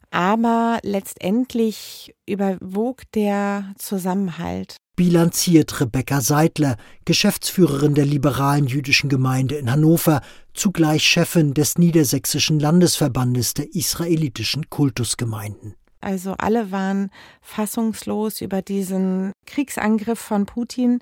aber 0.10 0.80
letztendlich 0.82 2.16
überwog 2.26 3.02
der 3.12 3.74
Zusammenhalt. 3.78 4.78
Bilanziert 4.96 5.82
Rebecca 5.82 6.22
Seidler, 6.22 6.78
Geschäftsführerin 7.04 7.94
der 7.94 8.06
liberalen 8.06 8.68
jüdischen 8.68 9.10
Gemeinde 9.10 9.56
in 9.56 9.70
Hannover, 9.70 10.22
zugleich 10.54 11.04
Chefin 11.04 11.54
des 11.54 11.78
Niedersächsischen 11.78 12.58
Landesverbandes 12.58 13.54
der 13.54 13.76
israelitischen 13.76 14.70
Kultusgemeinden. 14.70 15.76
Also 16.00 16.36
alle 16.38 16.72
waren 16.72 17.10
fassungslos 17.42 18.40
über 18.40 18.62
diesen 18.62 19.34
Kriegsangriff 19.46 20.20
von 20.20 20.46
Putin 20.46 21.00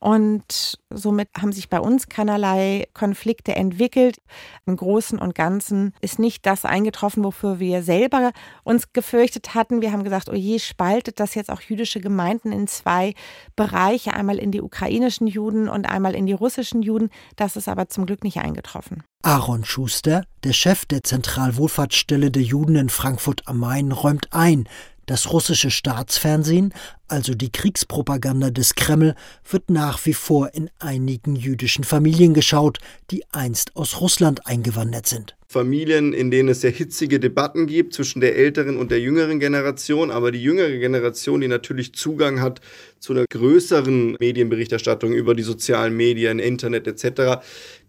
und 0.00 0.78
somit 0.90 1.28
haben 1.40 1.52
sich 1.52 1.68
bei 1.68 1.80
uns 1.80 2.08
keinerlei 2.08 2.86
Konflikte 2.94 3.54
entwickelt. 3.54 4.18
Im 4.66 4.76
Großen 4.76 5.18
und 5.18 5.34
Ganzen 5.34 5.92
ist 6.00 6.18
nicht 6.18 6.46
das 6.46 6.64
eingetroffen, 6.64 7.24
wofür 7.24 7.58
wir 7.58 7.82
selber 7.82 8.32
uns 8.64 8.92
gefürchtet 8.92 9.54
hatten. 9.54 9.80
Wir 9.82 9.92
haben 9.92 10.04
gesagt, 10.04 10.28
oh 10.30 10.34
je, 10.34 10.58
spaltet 10.58 11.20
das 11.20 11.34
jetzt 11.34 11.50
auch 11.50 11.60
jüdische 11.60 12.00
Gemeinden 12.00 12.52
in 12.52 12.68
zwei 12.68 13.14
Bereiche, 13.56 14.14
einmal 14.14 14.38
in 14.38 14.52
die 14.52 14.62
ukrainischen 14.62 15.26
Juden 15.26 15.68
und 15.68 15.86
einmal 15.86 16.14
in 16.14 16.26
die 16.26 16.32
russischen 16.32 16.82
Juden. 16.82 17.10
Das 17.36 17.56
ist 17.56 17.68
aber 17.68 17.88
zum 17.88 18.06
Glück 18.06 18.22
nicht 18.24 18.38
eingetroffen. 18.38 19.02
Aaron 19.22 19.64
Schuster, 19.64 20.24
der 20.44 20.52
Chef 20.52 20.86
der 20.86 21.02
Zentralwohlfahrtsstelle 21.02 22.30
der 22.30 22.42
Juden 22.42 22.76
in 22.76 22.88
Frankfurt 22.88 23.42
am 23.46 23.58
Main, 23.58 23.90
räumt 23.90 24.32
ein, 24.32 24.68
das 25.08 25.32
russische 25.32 25.70
Staatsfernsehen, 25.70 26.72
also 27.08 27.34
die 27.34 27.50
Kriegspropaganda 27.50 28.50
des 28.50 28.74
Kreml, 28.74 29.14
wird 29.50 29.70
nach 29.70 30.04
wie 30.06 30.14
vor 30.14 30.54
in 30.54 30.70
einigen 30.78 31.34
jüdischen 31.34 31.82
Familien 31.84 32.34
geschaut, 32.34 32.78
die 33.10 33.24
einst 33.32 33.74
aus 33.74 34.00
Russland 34.00 34.46
eingewandert 34.46 35.06
sind. 35.06 35.34
Familien, 35.50 36.12
in 36.12 36.30
denen 36.30 36.50
es 36.50 36.60
sehr 36.60 36.70
hitzige 36.70 37.18
Debatten 37.18 37.66
gibt 37.66 37.94
zwischen 37.94 38.20
der 38.20 38.36
älteren 38.36 38.76
und 38.76 38.90
der 38.90 39.00
jüngeren 39.00 39.40
Generation, 39.40 40.10
aber 40.10 40.30
die 40.30 40.42
jüngere 40.42 40.76
Generation, 40.76 41.40
die 41.40 41.48
natürlich 41.48 41.94
Zugang 41.94 42.42
hat 42.42 42.60
zu 42.98 43.14
einer 43.14 43.24
größeren 43.24 44.18
Medienberichterstattung 44.20 45.14
über 45.14 45.34
die 45.34 45.42
sozialen 45.42 45.96
Medien, 45.96 46.38
Internet 46.38 46.86
etc., 46.86 47.40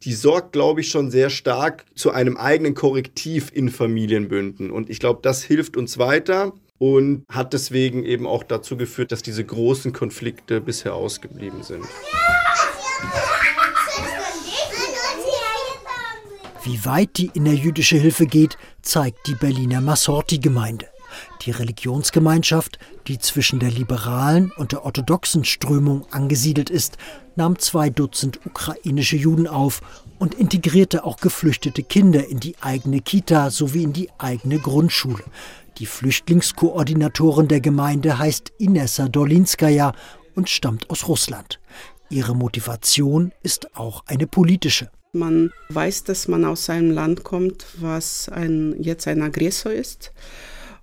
die 0.04 0.14
sorgt, 0.14 0.54
glaube 0.54 0.80
ich, 0.80 0.88
schon 0.88 1.12
sehr 1.12 1.30
stark 1.30 1.84
zu 1.96 2.12
einem 2.12 2.38
eigenen 2.38 2.76
Korrektiv 2.76 3.52
in 3.54 3.68
Familienbünden. 3.68 4.72
Und 4.72 4.90
ich 4.90 5.02
glaube, 5.02 5.20
das 5.22 5.44
hilft 5.44 5.76
uns 5.76 5.98
weiter 5.98 6.54
und 6.80 7.26
hat 7.30 7.54
deswegen 7.54 8.04
eben 8.04 8.26
auch 8.26 8.44
dazu 8.44 8.78
geführt, 8.78 9.12
dass 9.12 9.22
diese 9.22 9.46
großen 9.46 9.94
Konflikte 9.94 10.62
bisher 10.62 10.96
ausgeblieben 10.96 11.62
sind. 11.62 11.86
Wie 16.64 16.86
weit 16.86 17.18
die 17.18 17.32
innerjüdische 17.34 17.98
Hilfe 17.98 18.26
geht, 18.26 18.58
zeigt 18.82 19.28
die 19.28 19.36
Berliner 19.36 19.82
Massorti-Gemeinde. 19.82 20.88
Die 21.42 21.52
Religionsgemeinschaft, 21.52 22.80
die 23.08 23.18
zwischen 23.18 23.60
der 23.60 23.72
liberalen 23.72 24.52
und 24.52 24.72
der 24.72 24.86
orthodoxen 24.86 25.46
Strömung 25.46 26.06
angesiedelt 26.12 26.70
ist, 26.70 26.98
nahm 27.36 27.58
zwei 27.58 27.90
Dutzend 27.90 28.46
ukrainische 28.46 29.16
Juden 29.16 29.48
auf 29.48 29.82
und 30.20 30.36
integrierte 30.36 31.06
auch 31.06 31.18
geflüchtete 31.18 31.82
Kinder 31.82 32.28
in 32.28 32.40
die 32.40 32.56
eigene 32.62 33.00
Kita 33.00 33.50
sowie 33.50 33.84
in 33.84 33.94
die 33.94 34.10
eigene 34.18 34.60
Grundschule. 34.60 35.24
Die 35.80 35.86
Flüchtlingskoordinatorin 35.86 37.48
der 37.48 37.62
Gemeinde 37.62 38.20
heißt 38.20 38.52
Inessa 38.58 39.08
Dolinskaya 39.08 39.94
und 40.36 40.50
stammt 40.50 40.90
aus 40.90 41.08
Russland. 41.08 41.62
Ihre 42.10 42.36
Motivation 42.36 43.32
ist 43.44 43.78
auch 43.78 44.04
eine 44.06 44.28
politische. 44.28 44.92
Man 45.14 45.52
weiß, 45.70 46.04
dass 46.04 46.28
man 46.28 46.44
aus 46.44 46.70
einem 46.70 46.92
Land 46.92 47.24
kommt, 47.24 47.66
was 47.80 48.28
ein, 48.28 48.76
jetzt 48.82 49.08
ein 49.08 49.22
Aggressor 49.22 49.72
ist. 49.72 50.12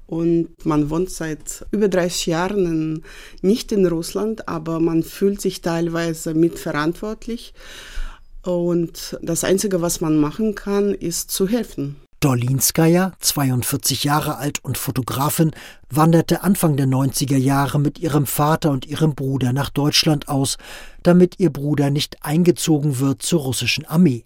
Und 0.07 0.65
man 0.65 0.89
wohnt 0.89 1.11
seit 1.11 1.67
über 1.73 1.89
30 1.89 2.27
Jahren 2.27 2.65
in, 2.65 3.03
nicht 3.43 3.73
in 3.73 3.85
Russland, 3.85 4.49
aber 4.49 4.81
man 4.81 5.03
fühlt 5.03 5.43
sich 5.43 5.61
teilweise 5.61 6.33
mitverantwortlich. 6.33 7.53
Und 8.43 9.19
das 9.21 9.45
Einzige, 9.45 9.83
was 9.83 10.01
man 10.01 10.17
machen 10.17 10.55
kann, 10.55 10.95
ist 10.95 11.31
zu 11.31 11.49
helfen. 11.49 11.97
Dolinskaya, 12.21 13.13
42 13.21 14.05
Jahre 14.05 14.39
alt 14.39 14.65
und 14.65 14.79
Fotografin, 14.79 15.53
wanderte 15.91 16.43
Anfang 16.43 16.77
der 16.77 16.87
90er 16.87 17.37
Jahre 17.37 17.79
mit 17.79 17.99
ihrem 17.99 18.27
Vater 18.27 18.71
und 18.71 18.87
ihrem 18.87 19.15
Bruder 19.15 19.53
nach 19.53 19.71
Deutschland 19.71 20.29
aus, 20.29 20.57
damit 21.03 21.39
ihr 21.39 21.51
Bruder 21.51 21.91
nicht 21.91 22.25
eingezogen 22.25 22.99
wird 22.99 23.23
zur 23.23 23.43
russischen 23.43 23.85
Armee. 23.85 24.25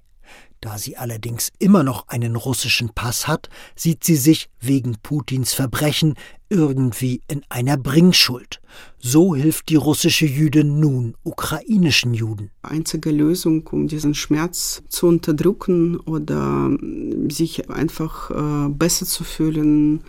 Da 0.63 0.77
sie 0.77 0.99
allerdings 0.99 1.49
immer 1.59 1.83
noch 1.83 2.09
einen 2.09 2.37
russischen 2.37 2.91
Pass 2.91 3.27
hat, 3.27 3.49
sieht 3.75 4.05
sie 4.05 4.17
sich 4.17 4.51
wegen 4.61 4.97
Putins 5.03 5.55
Verbrechen 5.55 6.15
irgendwie 6.51 7.23
in 7.29 7.43
einer 7.49 7.79
Bringschuld. 7.79 8.61
So 8.99 9.35
hilft 9.35 9.71
die 9.71 9.77
russische 9.77 10.27
Jüdin 10.27 10.79
nun 10.79 11.15
ukrainischen 11.23 12.13
Juden. 12.13 12.51
Einzige 12.61 13.11
Lösung, 13.11 13.67
um 13.69 13.89
diesen 13.89 14.15
Schmerz 14.15 14.83
zu 14.89 15.07
unterdrücken 15.07 15.99
oder 15.99 16.71
sich 17.31 17.71
einfach 17.71 18.31
äh, 18.31 18.69
besser 18.69 19.07
zu 19.07 19.25
fühlen, 19.25 20.03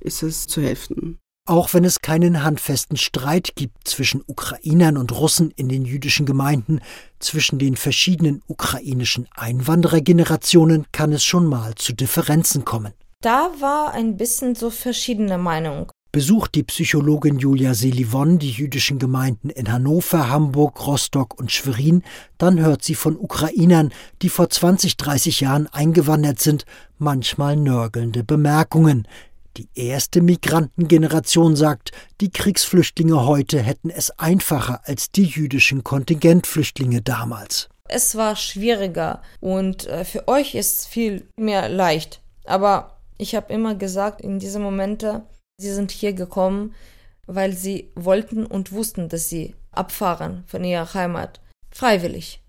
ist 0.00 0.22
es 0.22 0.46
zu 0.46 0.60
helfen. 0.60 1.18
Auch 1.46 1.74
wenn 1.74 1.84
es 1.84 2.00
keinen 2.00 2.42
handfesten 2.42 2.96
Streit 2.96 3.54
gibt 3.54 3.86
zwischen 3.86 4.22
Ukrainern 4.26 4.96
und 4.96 5.12
Russen 5.12 5.50
in 5.50 5.68
den 5.68 5.84
jüdischen 5.84 6.24
Gemeinden, 6.24 6.80
zwischen 7.18 7.58
den 7.58 7.76
verschiedenen 7.76 8.42
ukrainischen 8.46 9.28
Einwanderergenerationen 9.36 10.86
kann 10.90 11.12
es 11.12 11.22
schon 11.22 11.46
mal 11.46 11.74
zu 11.74 11.92
Differenzen 11.92 12.64
kommen. 12.64 12.94
Da 13.20 13.50
war 13.60 13.92
ein 13.92 14.16
bisschen 14.16 14.54
so 14.54 14.70
verschiedene 14.70 15.36
Meinung. 15.36 15.92
Besucht 16.12 16.54
die 16.54 16.62
Psychologin 16.62 17.38
Julia 17.38 17.74
Selivon 17.74 18.38
die 18.38 18.52
jüdischen 18.52 18.98
Gemeinden 18.98 19.50
in 19.50 19.70
Hannover, 19.70 20.30
Hamburg, 20.30 20.86
Rostock 20.86 21.38
und 21.38 21.52
Schwerin, 21.52 22.04
dann 22.38 22.58
hört 22.58 22.82
sie 22.82 22.94
von 22.94 23.18
Ukrainern, 23.18 23.92
die 24.22 24.30
vor 24.30 24.48
20, 24.48 24.96
30 24.96 25.40
Jahren 25.40 25.66
eingewandert 25.66 26.40
sind, 26.40 26.64
manchmal 26.96 27.56
nörgelnde 27.56 28.24
Bemerkungen. 28.24 29.06
Die 29.56 29.68
erste 29.74 30.20
Migrantengeneration 30.20 31.54
sagt, 31.54 31.92
die 32.20 32.30
Kriegsflüchtlinge 32.30 33.24
heute 33.24 33.62
hätten 33.62 33.88
es 33.88 34.10
einfacher 34.18 34.80
als 34.84 35.12
die 35.12 35.24
jüdischen 35.24 35.84
Kontingentflüchtlinge 35.84 37.02
damals. 37.02 37.68
Es 37.88 38.16
war 38.16 38.34
schwieriger 38.34 39.22
und 39.40 39.86
äh, 39.86 40.04
für 40.04 40.26
euch 40.26 40.54
ist 40.54 40.80
es 40.80 40.86
viel 40.86 41.28
mehr 41.36 41.68
leicht. 41.68 42.20
Aber 42.44 42.98
ich 43.16 43.34
habe 43.34 43.52
immer 43.52 43.74
gesagt, 43.74 44.20
in 44.20 44.38
diesen 44.38 44.62
Momenten, 44.62 45.22
sie 45.56 45.72
sind 45.72 45.92
hier 45.92 46.14
gekommen, 46.14 46.74
weil 47.26 47.52
sie 47.52 47.92
wollten 47.94 48.46
und 48.46 48.72
wussten, 48.72 49.08
dass 49.08 49.28
sie 49.28 49.54
abfahren 49.70 50.44
von 50.46 50.64
ihrer 50.64 50.92
Heimat. 50.94 51.40
Freiwillig. 51.70 52.43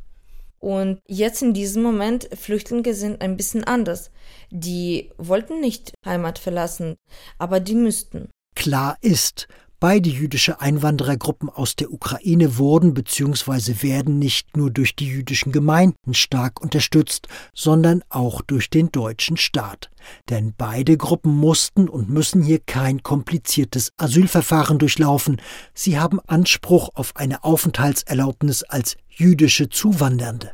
Und 0.65 0.99
jetzt 1.07 1.43
in 1.43 1.53
diesem 1.53 1.83
Moment, 1.83 2.27
Flüchtlinge 2.33 2.95
sind 2.95 3.21
ein 3.21 3.37
bisschen 3.37 3.63
anders. 3.63 4.09
Die 4.49 5.11
wollten 5.15 5.61
nicht 5.61 5.93
Heimat 6.03 6.39
verlassen, 6.39 6.95
aber 7.37 7.59
die 7.59 7.75
müssten. 7.75 8.31
Klar 8.55 8.97
ist, 9.01 9.47
Beide 9.79 10.09
jüdische 10.09 10.61
Einwanderergruppen 10.61 11.49
aus 11.49 11.75
der 11.75 11.91
Ukraine 11.91 12.57
wurden 12.57 12.93
bzw. 12.93 13.83
werden 13.83 14.19
nicht 14.19 14.55
nur 14.55 14.71
durch 14.71 14.95
die 14.95 15.07
jüdischen 15.07 15.51
Gemeinden 15.51 16.13
stark 16.13 16.61
unterstützt, 16.61 17.27
sondern 17.53 18.01
auch 18.09 18.41
durch 18.41 18.69
den 18.69 18.91
deutschen 18.91 19.35
Staat. 19.35 19.89
Denn 20.29 20.53
beide 20.57 20.95
Gruppen 20.95 21.35
mussten 21.35 21.89
und 21.89 22.09
müssen 22.09 22.41
hier 22.41 22.59
kein 22.59 23.03
kompliziertes 23.03 23.91
Asylverfahren 23.97 24.79
durchlaufen. 24.79 25.41
Sie 25.73 25.99
haben 25.99 26.21
Anspruch 26.21 26.89
auf 26.93 27.15
eine 27.15 27.43
Aufenthaltserlaubnis 27.43 28.63
als 28.63 28.95
jüdische 29.09 29.67
Zuwandernde. 29.69 30.53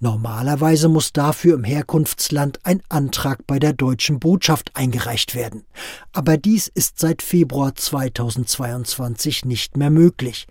Normalerweise 0.00 0.88
muss 0.88 1.12
dafür 1.12 1.54
im 1.54 1.64
Herkunftsland 1.64 2.60
ein 2.64 2.82
Antrag 2.88 3.46
bei 3.46 3.58
der 3.58 3.72
deutschen 3.72 4.20
Botschaft 4.20 4.70
eingereicht 4.74 5.34
werden. 5.34 5.64
Aber 6.12 6.36
dies 6.36 6.68
ist 6.68 6.98
seit 6.98 7.22
Februar 7.22 7.74
2022 7.74 9.44
nicht 9.44 9.76
mehr 9.76 9.90
möglich. 9.90 10.46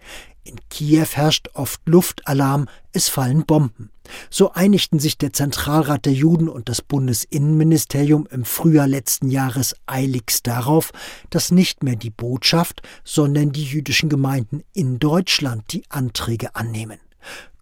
In 0.47 0.59
Kiew 0.69 1.07
herrscht 1.13 1.49
oft 1.55 1.81
Luftalarm, 1.87 2.67
es 2.91 3.09
fallen 3.09 3.47
Bomben. 3.47 3.89
So 4.29 4.51
einigten 4.51 4.99
sich 4.99 5.17
der 5.17 5.33
Zentralrat 5.33 6.05
der 6.05 6.13
Juden 6.13 6.49
und 6.49 6.69
das 6.69 6.83
Bundesinnenministerium 6.83 8.27
im 8.29 8.45
Frühjahr 8.45 8.87
letzten 8.87 9.31
Jahres 9.31 9.75
eiligst 9.87 10.45
darauf, 10.45 10.91
dass 11.31 11.49
nicht 11.49 11.83
mehr 11.83 11.95
die 11.95 12.11
Botschaft, 12.11 12.83
sondern 13.03 13.53
die 13.53 13.63
jüdischen 13.63 14.07
Gemeinden 14.07 14.63
in 14.73 14.99
Deutschland 14.99 15.73
die 15.73 15.83
Anträge 15.89 16.55
annehmen. 16.55 16.99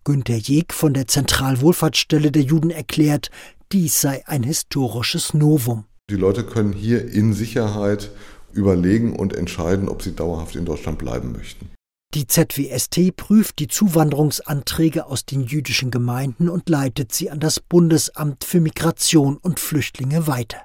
Günter 0.03 0.37
Jeg 0.37 0.71
von 0.71 0.93
der 0.93 1.07
Zentralwohlfahrtsstelle 1.07 2.31
der 2.31 2.43
Juden 2.43 2.69
erklärt, 2.69 3.31
dies 3.71 4.01
sei 4.01 4.23
ein 4.27 4.43
historisches 4.43 5.33
Novum. 5.33 5.85
Die 6.09 6.15
Leute 6.15 6.43
können 6.43 6.73
hier 6.73 7.11
in 7.11 7.33
Sicherheit 7.33 8.11
überlegen 8.51 9.15
und 9.15 9.33
entscheiden, 9.33 9.89
ob 9.89 10.01
sie 10.01 10.15
dauerhaft 10.15 10.55
in 10.55 10.65
Deutschland 10.65 10.99
bleiben 10.99 11.31
möchten. 11.31 11.69
Die 12.13 12.27
ZWST 12.27 13.15
prüft 13.15 13.57
die 13.57 13.67
Zuwanderungsanträge 13.67 15.07
aus 15.07 15.25
den 15.25 15.41
jüdischen 15.41 15.89
Gemeinden 15.89 16.47
und 16.47 16.69
leitet 16.69 17.11
sie 17.11 17.31
an 17.31 17.39
das 17.39 17.59
Bundesamt 17.59 18.43
für 18.43 18.61
Migration 18.61 19.37
und 19.37 19.59
Flüchtlinge 19.59 20.27
weiter. 20.27 20.57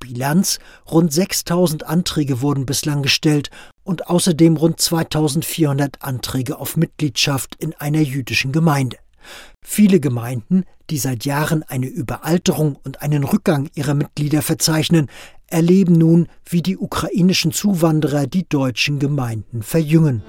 Bilanz: 0.00 0.58
Rund 0.90 1.12
6000 1.12 1.86
Anträge 1.86 2.42
wurden 2.42 2.66
bislang 2.66 3.02
gestellt 3.02 3.50
und 3.84 4.08
außerdem 4.08 4.56
rund 4.56 4.80
2400 4.80 6.02
Anträge 6.02 6.58
auf 6.58 6.76
Mitgliedschaft 6.76 7.54
in 7.56 7.74
einer 7.74 8.00
jüdischen 8.00 8.50
Gemeinde. 8.50 8.96
Viele 9.62 10.00
Gemeinden, 10.00 10.64
die 10.88 10.98
seit 10.98 11.24
Jahren 11.24 11.62
eine 11.62 11.86
Überalterung 11.86 12.76
und 12.82 13.02
einen 13.02 13.22
Rückgang 13.22 13.70
ihrer 13.74 13.94
Mitglieder 13.94 14.42
verzeichnen, 14.42 15.08
erleben 15.46 15.94
nun, 15.94 16.28
wie 16.48 16.62
die 16.62 16.78
ukrainischen 16.78 17.52
Zuwanderer 17.52 18.26
die 18.26 18.48
deutschen 18.48 18.98
Gemeinden 18.98 19.62
verjüngen. 19.62 20.22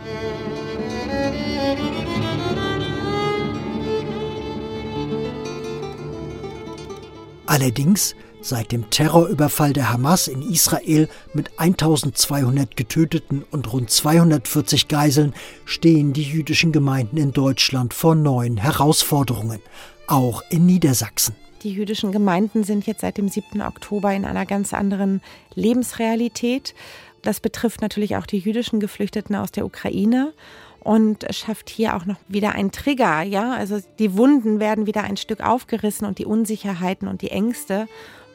Allerdings 7.46 8.16
Seit 8.44 8.72
dem 8.72 8.90
Terrorüberfall 8.90 9.72
der 9.72 9.94
Hamas 9.94 10.28
in 10.28 10.42
Israel 10.42 11.08
mit 11.34 11.52
1200 11.58 12.76
Getöteten 12.76 13.46
und 13.52 13.72
rund 13.72 13.92
240 13.92 14.88
Geiseln 14.88 15.34
stehen 15.66 16.12
die 16.12 16.24
jüdischen 16.24 16.72
Gemeinden 16.72 17.18
in 17.18 17.34
Deutschland 17.34 17.94
vor 17.94 18.16
neuen 18.16 18.58
Herausforderungen, 18.58 19.60
auch 20.08 20.44
in 20.50 20.66
Niedersachsen. 20.66 21.36
Die 21.62 21.72
jüdischen 21.72 22.12
Gemeinden 22.12 22.64
sind 22.64 22.88
jetzt 22.88 23.02
seit 23.02 23.20
dem 23.20 23.30
7. 23.30 23.62
Oktober 23.62 24.12
in 24.12 24.26
einer 24.26 24.48
ganz 24.48 24.74
anderen 24.74 25.22
Lebensrealität. 25.54 26.74
Das 27.22 27.42
betrifft 27.42 27.82
natürlich 27.82 28.16
auch 28.16 28.26
die 28.26 28.40
jüdischen 28.40 28.80
Geflüchteten 28.80 29.36
aus 29.36 29.52
der 29.52 29.68
Ukraine 29.68 30.34
und 30.80 31.28
schafft 31.30 31.70
hier 31.70 31.96
auch 31.96 32.08
noch 32.08 32.18
wieder 32.28 32.54
einen 32.54 32.72
Trigger, 32.72 33.22
ja? 33.22 33.54
Also 33.54 33.80
die 34.00 34.18
Wunden 34.18 34.60
werden 34.60 34.88
wieder 34.88 35.04
ein 35.04 35.18
Stück 35.18 35.42
aufgerissen 35.42 36.08
und 36.08 36.18
die 36.18 36.26
Unsicherheiten 36.26 37.08
und 37.08 37.22
die 37.22 37.30
Ängste 37.30 37.88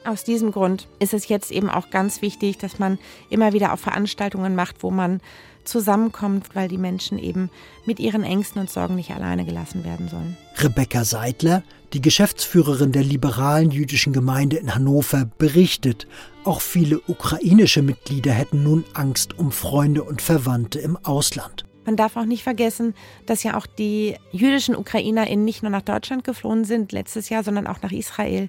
aus 0.07 0.25
diesem 0.25 0.53
Grund 0.53 0.89
ist 0.99 1.15
es 1.15 1.29
jetzt 1.29 1.51
eben 1.51 1.69
auch 1.69 1.91
ganz 1.91 2.23
wichtig, 2.23 2.59
dass 2.59 2.79
man 2.79 2.99
immer 3.31 3.53
wieder 3.53 3.73
auf 3.73 3.81
Veranstaltungen 3.81 4.55
macht, 4.55 4.83
wo 4.83 4.91
man 4.91 5.21
zusammenkommt, 5.65 6.55
weil 6.55 6.69
die 6.69 6.79
Menschen 6.79 7.19
eben 7.19 7.51
mit 7.85 7.99
ihren 7.99 8.23
Ängsten 8.23 8.61
und 8.61 8.71
Sorgen 8.71 8.95
nicht 8.95 9.11
alleine 9.11 9.45
gelassen 9.45 9.85
werden 9.85 10.09
sollen. 10.09 10.37
Rebecca 10.59 11.05
Seidler, 11.05 11.63
die 11.93 12.01
Geschäftsführerin 12.01 12.93
der 12.93 13.03
liberalen 13.03 13.71
jüdischen 13.71 14.13
Gemeinde 14.13 14.57
in 14.57 14.75
Hannover, 14.75 15.29
berichtet, 15.39 16.07
auch 16.45 16.61
viele 16.61 17.01
ukrainische 17.09 17.83
Mitglieder 17.83 18.33
hätten 18.33 18.63
nun 18.63 18.85
Angst 18.95 19.39
um 19.39 19.51
Freunde 19.51 20.05
und 20.05 20.23
Verwandte 20.23 20.79
im 20.79 20.97
Ausland. 20.97 21.65
Man 21.85 21.97
darf 21.97 22.17
auch 22.17 22.25
nicht 22.25 22.43
vergessen, 22.43 22.95
dass 23.27 23.45
ja 23.45 23.57
auch 23.57 23.67
die 23.67 24.17
jüdischen 24.33 24.75
UkrainerInnen 24.77 25.45
nicht 25.45 25.63
nur 25.63 25.71
nach 25.71 25.83
Deutschland 25.83 26.25
geflohen 26.25 26.65
sind 26.65 26.91
letztes 26.91 27.29
Jahr, 27.29 27.45
sondern 27.45 27.69
auch 27.69 27.81
nach 27.81 27.93
Israel. 27.93 28.49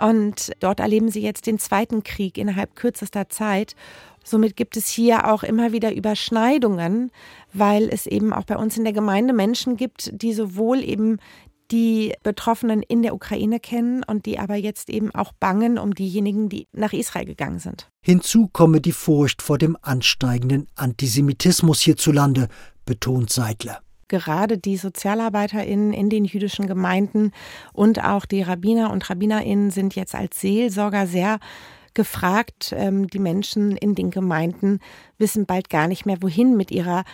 Und 0.00 0.52
dort 0.60 0.80
erleben 0.80 1.10
sie 1.10 1.22
jetzt 1.22 1.46
den 1.46 1.58
zweiten 1.58 2.02
Krieg 2.02 2.38
innerhalb 2.38 2.76
kürzester 2.76 3.28
Zeit. 3.28 3.74
Somit 4.24 4.56
gibt 4.56 4.76
es 4.76 4.88
hier 4.88 5.30
auch 5.32 5.42
immer 5.42 5.72
wieder 5.72 5.94
Überschneidungen, 5.94 7.10
weil 7.52 7.88
es 7.88 8.06
eben 8.06 8.32
auch 8.32 8.44
bei 8.44 8.56
uns 8.56 8.76
in 8.76 8.84
der 8.84 8.92
Gemeinde 8.92 9.32
Menschen 9.32 9.76
gibt, 9.76 10.10
die 10.12 10.32
sowohl 10.32 10.82
eben 10.82 11.18
die 11.70 12.12
Betroffenen 12.22 12.82
in 12.82 13.02
der 13.02 13.14
Ukraine 13.14 13.58
kennen 13.58 14.04
und 14.04 14.26
die 14.26 14.38
aber 14.38 14.56
jetzt 14.56 14.90
eben 14.90 15.12
auch 15.14 15.32
bangen 15.32 15.78
um 15.78 15.94
diejenigen, 15.94 16.48
die 16.48 16.68
nach 16.72 16.92
Israel 16.92 17.24
gegangen 17.24 17.58
sind. 17.58 17.88
Hinzu 18.04 18.48
komme 18.52 18.80
die 18.80 18.92
Furcht 18.92 19.40
vor 19.42 19.58
dem 19.58 19.76
ansteigenden 19.80 20.66
Antisemitismus 20.76 21.80
hierzulande, 21.80 22.48
betont 22.84 23.30
Seidler 23.30 23.80
gerade 24.12 24.58
die 24.58 24.76
SozialarbeiterInnen 24.76 25.94
in 25.94 26.10
den 26.10 26.26
jüdischen 26.26 26.66
Gemeinden 26.66 27.32
und 27.72 28.04
auch 28.04 28.26
die 28.26 28.42
Rabbiner 28.42 28.90
und 28.90 29.08
RabbinerInnen 29.08 29.70
sind 29.70 29.96
jetzt 29.96 30.14
als 30.14 30.38
Seelsorger 30.38 31.06
sehr 31.06 31.38
gefragt. 31.94 32.74
Ähm, 32.76 33.08
die 33.08 33.18
Menschen 33.18 33.74
in 33.74 33.94
den 33.94 34.10
Gemeinden 34.10 34.80
wissen 35.16 35.46
bald 35.46 35.70
gar 35.70 35.88
nicht 35.88 36.04
mehr, 36.04 36.20
wohin 36.20 36.56
mit 36.58 36.70
ihrer 36.70 37.04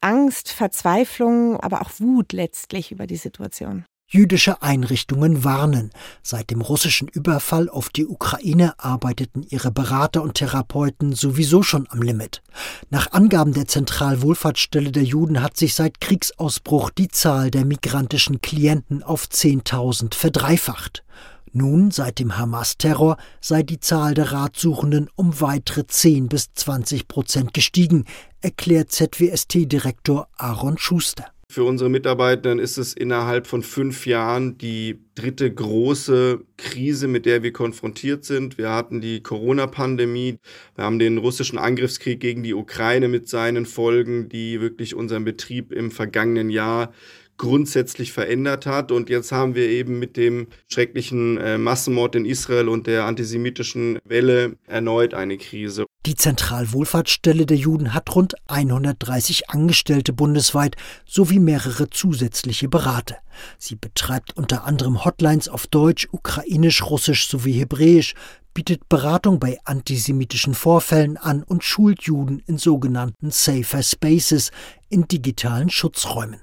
Angst, 0.00 0.50
Verzweiflung, 0.50 1.60
aber 1.60 1.82
auch 1.82 1.90
Wut 1.98 2.32
letztlich 2.32 2.92
über 2.92 3.06
die 3.06 3.16
Situation. 3.16 3.84
Jüdische 4.10 4.62
Einrichtungen 4.62 5.44
warnen. 5.44 5.90
Seit 6.22 6.48
dem 6.48 6.62
russischen 6.62 7.08
Überfall 7.08 7.68
auf 7.68 7.90
die 7.90 8.06
Ukraine 8.06 8.72
arbeiteten 8.78 9.42
ihre 9.42 9.70
Berater 9.70 10.22
und 10.22 10.32
Therapeuten 10.32 11.12
sowieso 11.12 11.62
schon 11.62 11.86
am 11.90 12.00
Limit. 12.00 12.40
Nach 12.88 13.12
Angaben 13.12 13.52
der 13.52 13.68
Zentralwohlfahrtsstelle 13.68 14.92
der 14.92 15.02
Juden 15.02 15.42
hat 15.42 15.58
sich 15.58 15.74
seit 15.74 16.00
Kriegsausbruch 16.00 16.88
die 16.88 17.08
Zahl 17.08 17.50
der 17.50 17.66
migrantischen 17.66 18.40
Klienten 18.40 19.02
auf 19.02 19.26
10.000 19.26 20.14
verdreifacht. 20.14 21.04
Nun, 21.52 21.90
seit 21.90 22.18
dem 22.18 22.38
Hamas-Terror, 22.38 23.18
sei 23.42 23.62
die 23.62 23.80
Zahl 23.80 24.14
der 24.14 24.32
Ratsuchenden 24.32 25.10
um 25.16 25.38
weitere 25.42 25.86
10 25.86 26.28
bis 26.28 26.54
20 26.54 27.08
Prozent 27.08 27.52
gestiegen, 27.52 28.06
erklärt 28.40 28.90
ZWST-Direktor 28.90 30.28
Aaron 30.38 30.78
Schuster. 30.78 31.26
Für 31.58 31.64
unsere 31.64 31.90
Mitarbeitenden 31.90 32.60
ist 32.60 32.78
es 32.78 32.94
innerhalb 32.94 33.48
von 33.48 33.64
fünf 33.64 34.06
Jahren 34.06 34.58
die 34.58 35.00
dritte 35.16 35.52
große 35.52 36.40
Krise, 36.56 37.08
mit 37.08 37.26
der 37.26 37.42
wir 37.42 37.52
konfrontiert 37.52 38.24
sind. 38.24 38.58
Wir 38.58 38.70
hatten 38.70 39.00
die 39.00 39.24
Corona-Pandemie, 39.24 40.38
wir 40.76 40.84
haben 40.84 41.00
den 41.00 41.18
russischen 41.18 41.58
Angriffskrieg 41.58 42.20
gegen 42.20 42.44
die 42.44 42.54
Ukraine 42.54 43.08
mit 43.08 43.28
seinen 43.28 43.66
Folgen, 43.66 44.28
die 44.28 44.60
wirklich 44.60 44.94
unseren 44.94 45.24
Betrieb 45.24 45.72
im 45.72 45.90
vergangenen 45.90 46.48
Jahr 46.48 46.92
grundsätzlich 47.38 48.12
verändert 48.12 48.66
hat. 48.66 48.92
Und 48.92 49.08
jetzt 49.08 49.32
haben 49.32 49.54
wir 49.54 49.68
eben 49.68 49.98
mit 49.98 50.16
dem 50.16 50.48
schrecklichen 50.68 51.38
äh, 51.38 51.56
Massenmord 51.56 52.14
in 52.16 52.26
Israel 52.26 52.68
und 52.68 52.86
der 52.86 53.04
antisemitischen 53.04 53.98
Welle 54.04 54.56
erneut 54.66 55.14
eine 55.14 55.38
Krise. 55.38 55.86
Die 56.06 56.14
Zentralwohlfahrtsstelle 56.14 57.46
der 57.46 57.56
Juden 57.56 57.94
hat 57.94 58.14
rund 58.14 58.34
130 58.48 59.50
Angestellte 59.50 60.12
bundesweit 60.12 60.76
sowie 61.06 61.38
mehrere 61.38 61.90
zusätzliche 61.90 62.68
Berater. 62.68 63.16
Sie 63.58 63.76
betreibt 63.76 64.36
unter 64.36 64.64
anderem 64.64 65.04
Hotlines 65.04 65.48
auf 65.48 65.66
Deutsch, 65.66 66.08
Ukrainisch, 66.10 66.82
Russisch 66.82 67.28
sowie 67.28 67.52
Hebräisch, 67.52 68.14
bietet 68.54 68.88
Beratung 68.88 69.38
bei 69.38 69.58
antisemitischen 69.64 70.54
Vorfällen 70.54 71.16
an 71.16 71.42
und 71.42 71.62
schult 71.62 72.02
Juden 72.02 72.42
in 72.46 72.58
sogenannten 72.58 73.30
Safer 73.30 73.82
Spaces, 73.82 74.50
in 74.88 75.06
digitalen 75.06 75.70
Schutzräumen. 75.70 76.40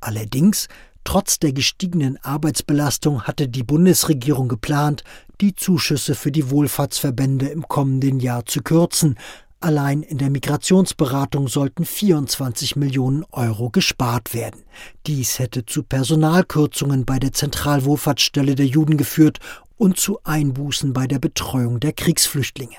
Allerdings, 0.00 0.68
trotz 1.04 1.38
der 1.38 1.52
gestiegenen 1.52 2.18
Arbeitsbelastung 2.22 3.22
hatte 3.22 3.48
die 3.48 3.62
Bundesregierung 3.62 4.48
geplant, 4.48 5.04
die 5.40 5.54
Zuschüsse 5.54 6.14
für 6.14 6.32
die 6.32 6.50
Wohlfahrtsverbände 6.50 7.48
im 7.48 7.66
kommenden 7.66 8.20
Jahr 8.20 8.46
zu 8.46 8.62
kürzen. 8.62 9.18
Allein 9.62 10.02
in 10.02 10.16
der 10.16 10.30
Migrationsberatung 10.30 11.46
sollten 11.46 11.84
24 11.84 12.76
Millionen 12.76 13.24
Euro 13.30 13.68
gespart 13.68 14.32
werden. 14.32 14.62
Dies 15.06 15.38
hätte 15.38 15.66
zu 15.66 15.82
Personalkürzungen 15.82 17.04
bei 17.04 17.18
der 17.18 17.32
Zentralwohlfahrtsstelle 17.32 18.54
der 18.54 18.66
Juden 18.66 18.96
geführt 18.96 19.38
und 19.76 19.98
zu 19.98 20.18
Einbußen 20.24 20.94
bei 20.94 21.06
der 21.06 21.18
Betreuung 21.18 21.78
der 21.78 21.92
Kriegsflüchtlinge. 21.92 22.76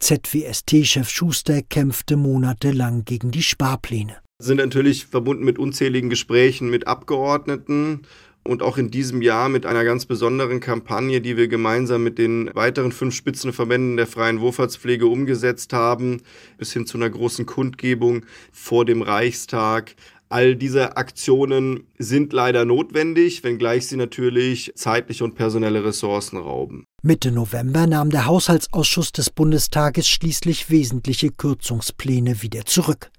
ZWST-Chef 0.00 1.08
Schuster 1.08 1.62
kämpfte 1.62 2.16
monatelang 2.16 3.04
gegen 3.04 3.30
die 3.30 3.42
Sparpläne. 3.42 4.23
Sind 4.38 4.56
natürlich 4.56 5.06
verbunden 5.06 5.44
mit 5.44 5.60
unzähligen 5.60 6.10
Gesprächen 6.10 6.68
mit 6.68 6.88
Abgeordneten 6.88 8.02
und 8.42 8.62
auch 8.62 8.78
in 8.78 8.90
diesem 8.90 9.22
Jahr 9.22 9.48
mit 9.48 9.64
einer 9.64 9.84
ganz 9.84 10.06
besonderen 10.06 10.58
Kampagne, 10.58 11.20
die 11.20 11.36
wir 11.36 11.46
gemeinsam 11.46 12.02
mit 12.02 12.18
den 12.18 12.50
weiteren 12.52 12.90
fünf 12.90 13.14
Spitzenverbänden 13.14 13.96
der 13.96 14.08
freien 14.08 14.40
Wohlfahrtspflege 14.40 15.06
umgesetzt 15.06 15.72
haben, 15.72 16.20
bis 16.58 16.72
hin 16.72 16.84
zu 16.84 16.98
einer 16.98 17.10
großen 17.10 17.46
Kundgebung 17.46 18.26
vor 18.52 18.84
dem 18.84 19.02
Reichstag. 19.02 19.94
All 20.28 20.56
diese 20.56 20.96
Aktionen 20.96 21.86
sind 21.98 22.32
leider 22.32 22.64
notwendig, 22.64 23.44
wenngleich 23.44 23.86
sie 23.86 23.96
natürlich 23.96 24.72
zeitliche 24.74 25.24
und 25.24 25.34
personelle 25.34 25.84
Ressourcen 25.84 26.38
rauben. 26.38 26.84
Mitte 27.02 27.30
November 27.30 27.86
nahm 27.86 28.10
der 28.10 28.26
Haushaltsausschuss 28.26 29.12
des 29.12 29.30
Bundestages 29.30 30.08
schließlich 30.08 30.70
wesentliche 30.70 31.30
Kürzungspläne 31.30 32.42
wieder 32.42 32.64
zurück. 32.64 33.10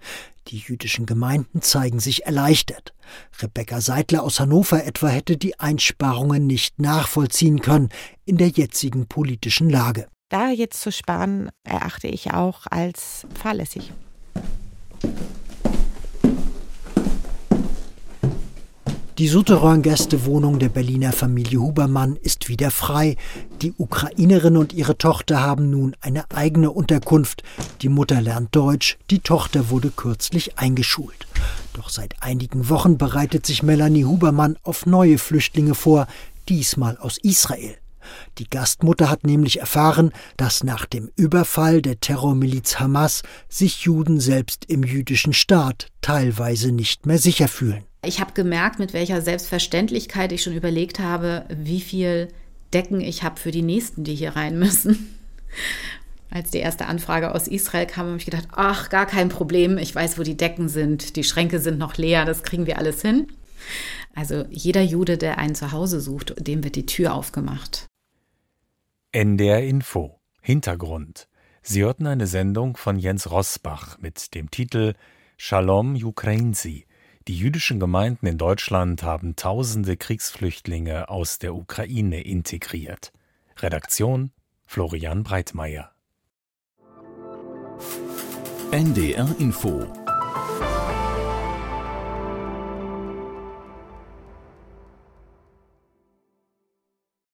Die 0.47 0.57
jüdischen 0.57 1.05
Gemeinden 1.05 1.61
zeigen 1.61 1.99
sich 1.99 2.25
erleichtert. 2.25 2.93
Rebecca 3.41 3.81
Seidler 3.81 4.23
aus 4.23 4.39
Hannover 4.39 4.83
etwa 4.85 5.07
hätte 5.07 5.37
die 5.37 5.59
Einsparungen 5.59 6.45
nicht 6.45 6.79
nachvollziehen 6.79 7.61
können 7.61 7.89
in 8.25 8.37
der 8.37 8.49
jetzigen 8.49 9.07
politischen 9.07 9.69
Lage. 9.69 10.07
Da 10.29 10.49
jetzt 10.49 10.81
zu 10.81 10.91
sparen, 10.91 11.49
erachte 11.63 12.07
ich 12.07 12.31
auch 12.31 12.65
als 12.69 13.25
fahrlässig. 13.39 13.91
Die 19.17 19.29
Souterrain-Gästewohnung 19.29 20.59
der 20.59 20.67
Berliner 20.67 21.13
Familie 21.13 21.61
Hubermann 21.61 22.17
ist 22.17 22.49
wieder 22.49 22.69
frei. 22.69 23.15
Die 23.61 23.73
Ukrainerin 23.77 24.57
und 24.57 24.73
ihre 24.73 24.97
Tochter 24.97 25.39
haben 25.39 25.69
nun 25.69 25.95
eine 26.01 26.29
eigene 26.31 26.69
Unterkunft. 26.69 27.41
Die 27.81 27.87
Mutter 27.87 28.19
lernt 28.19 28.53
Deutsch, 28.53 28.97
die 29.09 29.19
Tochter 29.19 29.69
wurde 29.69 29.89
kürzlich 29.89 30.59
eingeschult. 30.59 31.27
Doch 31.71 31.87
seit 31.87 32.21
einigen 32.21 32.67
Wochen 32.67 32.97
bereitet 32.97 33.45
sich 33.45 33.63
Melanie 33.63 34.03
Hubermann 34.03 34.57
auf 34.63 34.85
neue 34.85 35.17
Flüchtlinge 35.17 35.75
vor, 35.75 36.07
diesmal 36.49 36.97
aus 36.97 37.17
Israel. 37.17 37.77
Die 38.37 38.49
Gastmutter 38.49 39.09
hat 39.09 39.23
nämlich 39.23 39.61
erfahren, 39.61 40.11
dass 40.35 40.65
nach 40.65 40.85
dem 40.85 41.09
Überfall 41.15 41.81
der 41.81 42.01
Terrormiliz 42.01 42.81
Hamas 42.81 43.23
sich 43.47 43.83
Juden 43.83 44.19
selbst 44.19 44.65
im 44.65 44.83
jüdischen 44.83 45.31
Staat 45.31 45.87
teilweise 46.01 46.73
nicht 46.73 47.05
mehr 47.05 47.17
sicher 47.17 47.47
fühlen. 47.47 47.85
Ich 48.05 48.19
habe 48.19 48.33
gemerkt, 48.33 48.79
mit 48.79 48.93
welcher 48.93 49.21
Selbstverständlichkeit 49.21 50.31
ich 50.31 50.43
schon 50.43 50.55
überlegt 50.55 50.99
habe, 50.99 51.45
wie 51.49 51.81
viel 51.81 52.29
Decken 52.73 53.01
ich 53.01 53.23
habe 53.23 53.39
für 53.39 53.51
die 53.51 53.61
Nächsten, 53.61 54.03
die 54.03 54.15
hier 54.15 54.35
rein 54.35 54.59
müssen. 54.59 55.17
Als 56.29 56.51
die 56.51 56.57
erste 56.57 56.87
Anfrage 56.87 57.33
aus 57.33 57.47
Israel 57.47 57.85
kam, 57.85 58.07
habe 58.07 58.17
ich 58.17 58.25
gedacht, 58.25 58.47
ach, 58.51 58.89
gar 58.89 59.05
kein 59.05 59.29
Problem, 59.29 59.77
ich 59.77 59.95
weiß, 59.95 60.17
wo 60.17 60.23
die 60.23 60.35
Decken 60.35 60.67
sind, 60.67 61.15
die 61.15 61.23
Schränke 61.23 61.59
sind 61.59 61.77
noch 61.77 61.95
leer, 61.97 62.25
das 62.25 62.43
kriegen 62.43 62.65
wir 62.65 62.77
alles 62.77 63.01
hin. 63.01 63.27
Also 64.15 64.45
jeder 64.49 64.81
Jude, 64.81 65.17
der 65.17 65.37
ein 65.37 65.55
Zuhause 65.55 66.01
sucht, 66.01 66.35
dem 66.37 66.63
wird 66.63 66.75
die 66.75 66.85
Tür 66.85 67.13
aufgemacht. 67.13 67.87
NDR 69.11 69.63
Info 69.63 70.19
Hintergrund. 70.41 71.27
Sie 71.61 71.83
hörten 71.83 72.05
eine 72.05 72.27
Sendung 72.27 72.75
von 72.75 72.99
Jens 72.99 73.31
Rosbach 73.31 73.97
mit 73.99 74.35
dem 74.35 74.51
Titel 74.51 74.93
Shalom 75.37 75.95
Ukrainsi 75.95 76.85
die 77.27 77.37
jüdischen 77.37 77.79
Gemeinden 77.79 78.27
in 78.27 78.37
Deutschland 78.37 79.01
haben 79.03 79.35
tausende 79.35 79.97
Kriegsflüchtlinge 79.97 81.09
aus 81.09 81.39
der 81.39 81.55
Ukraine 81.55 82.21
integriert. 82.21 83.11
Redaktion 83.57 84.31
Florian 84.65 85.23
Breitmeier. 85.23 85.91
NDR 88.71 89.35
Info 89.39 90.04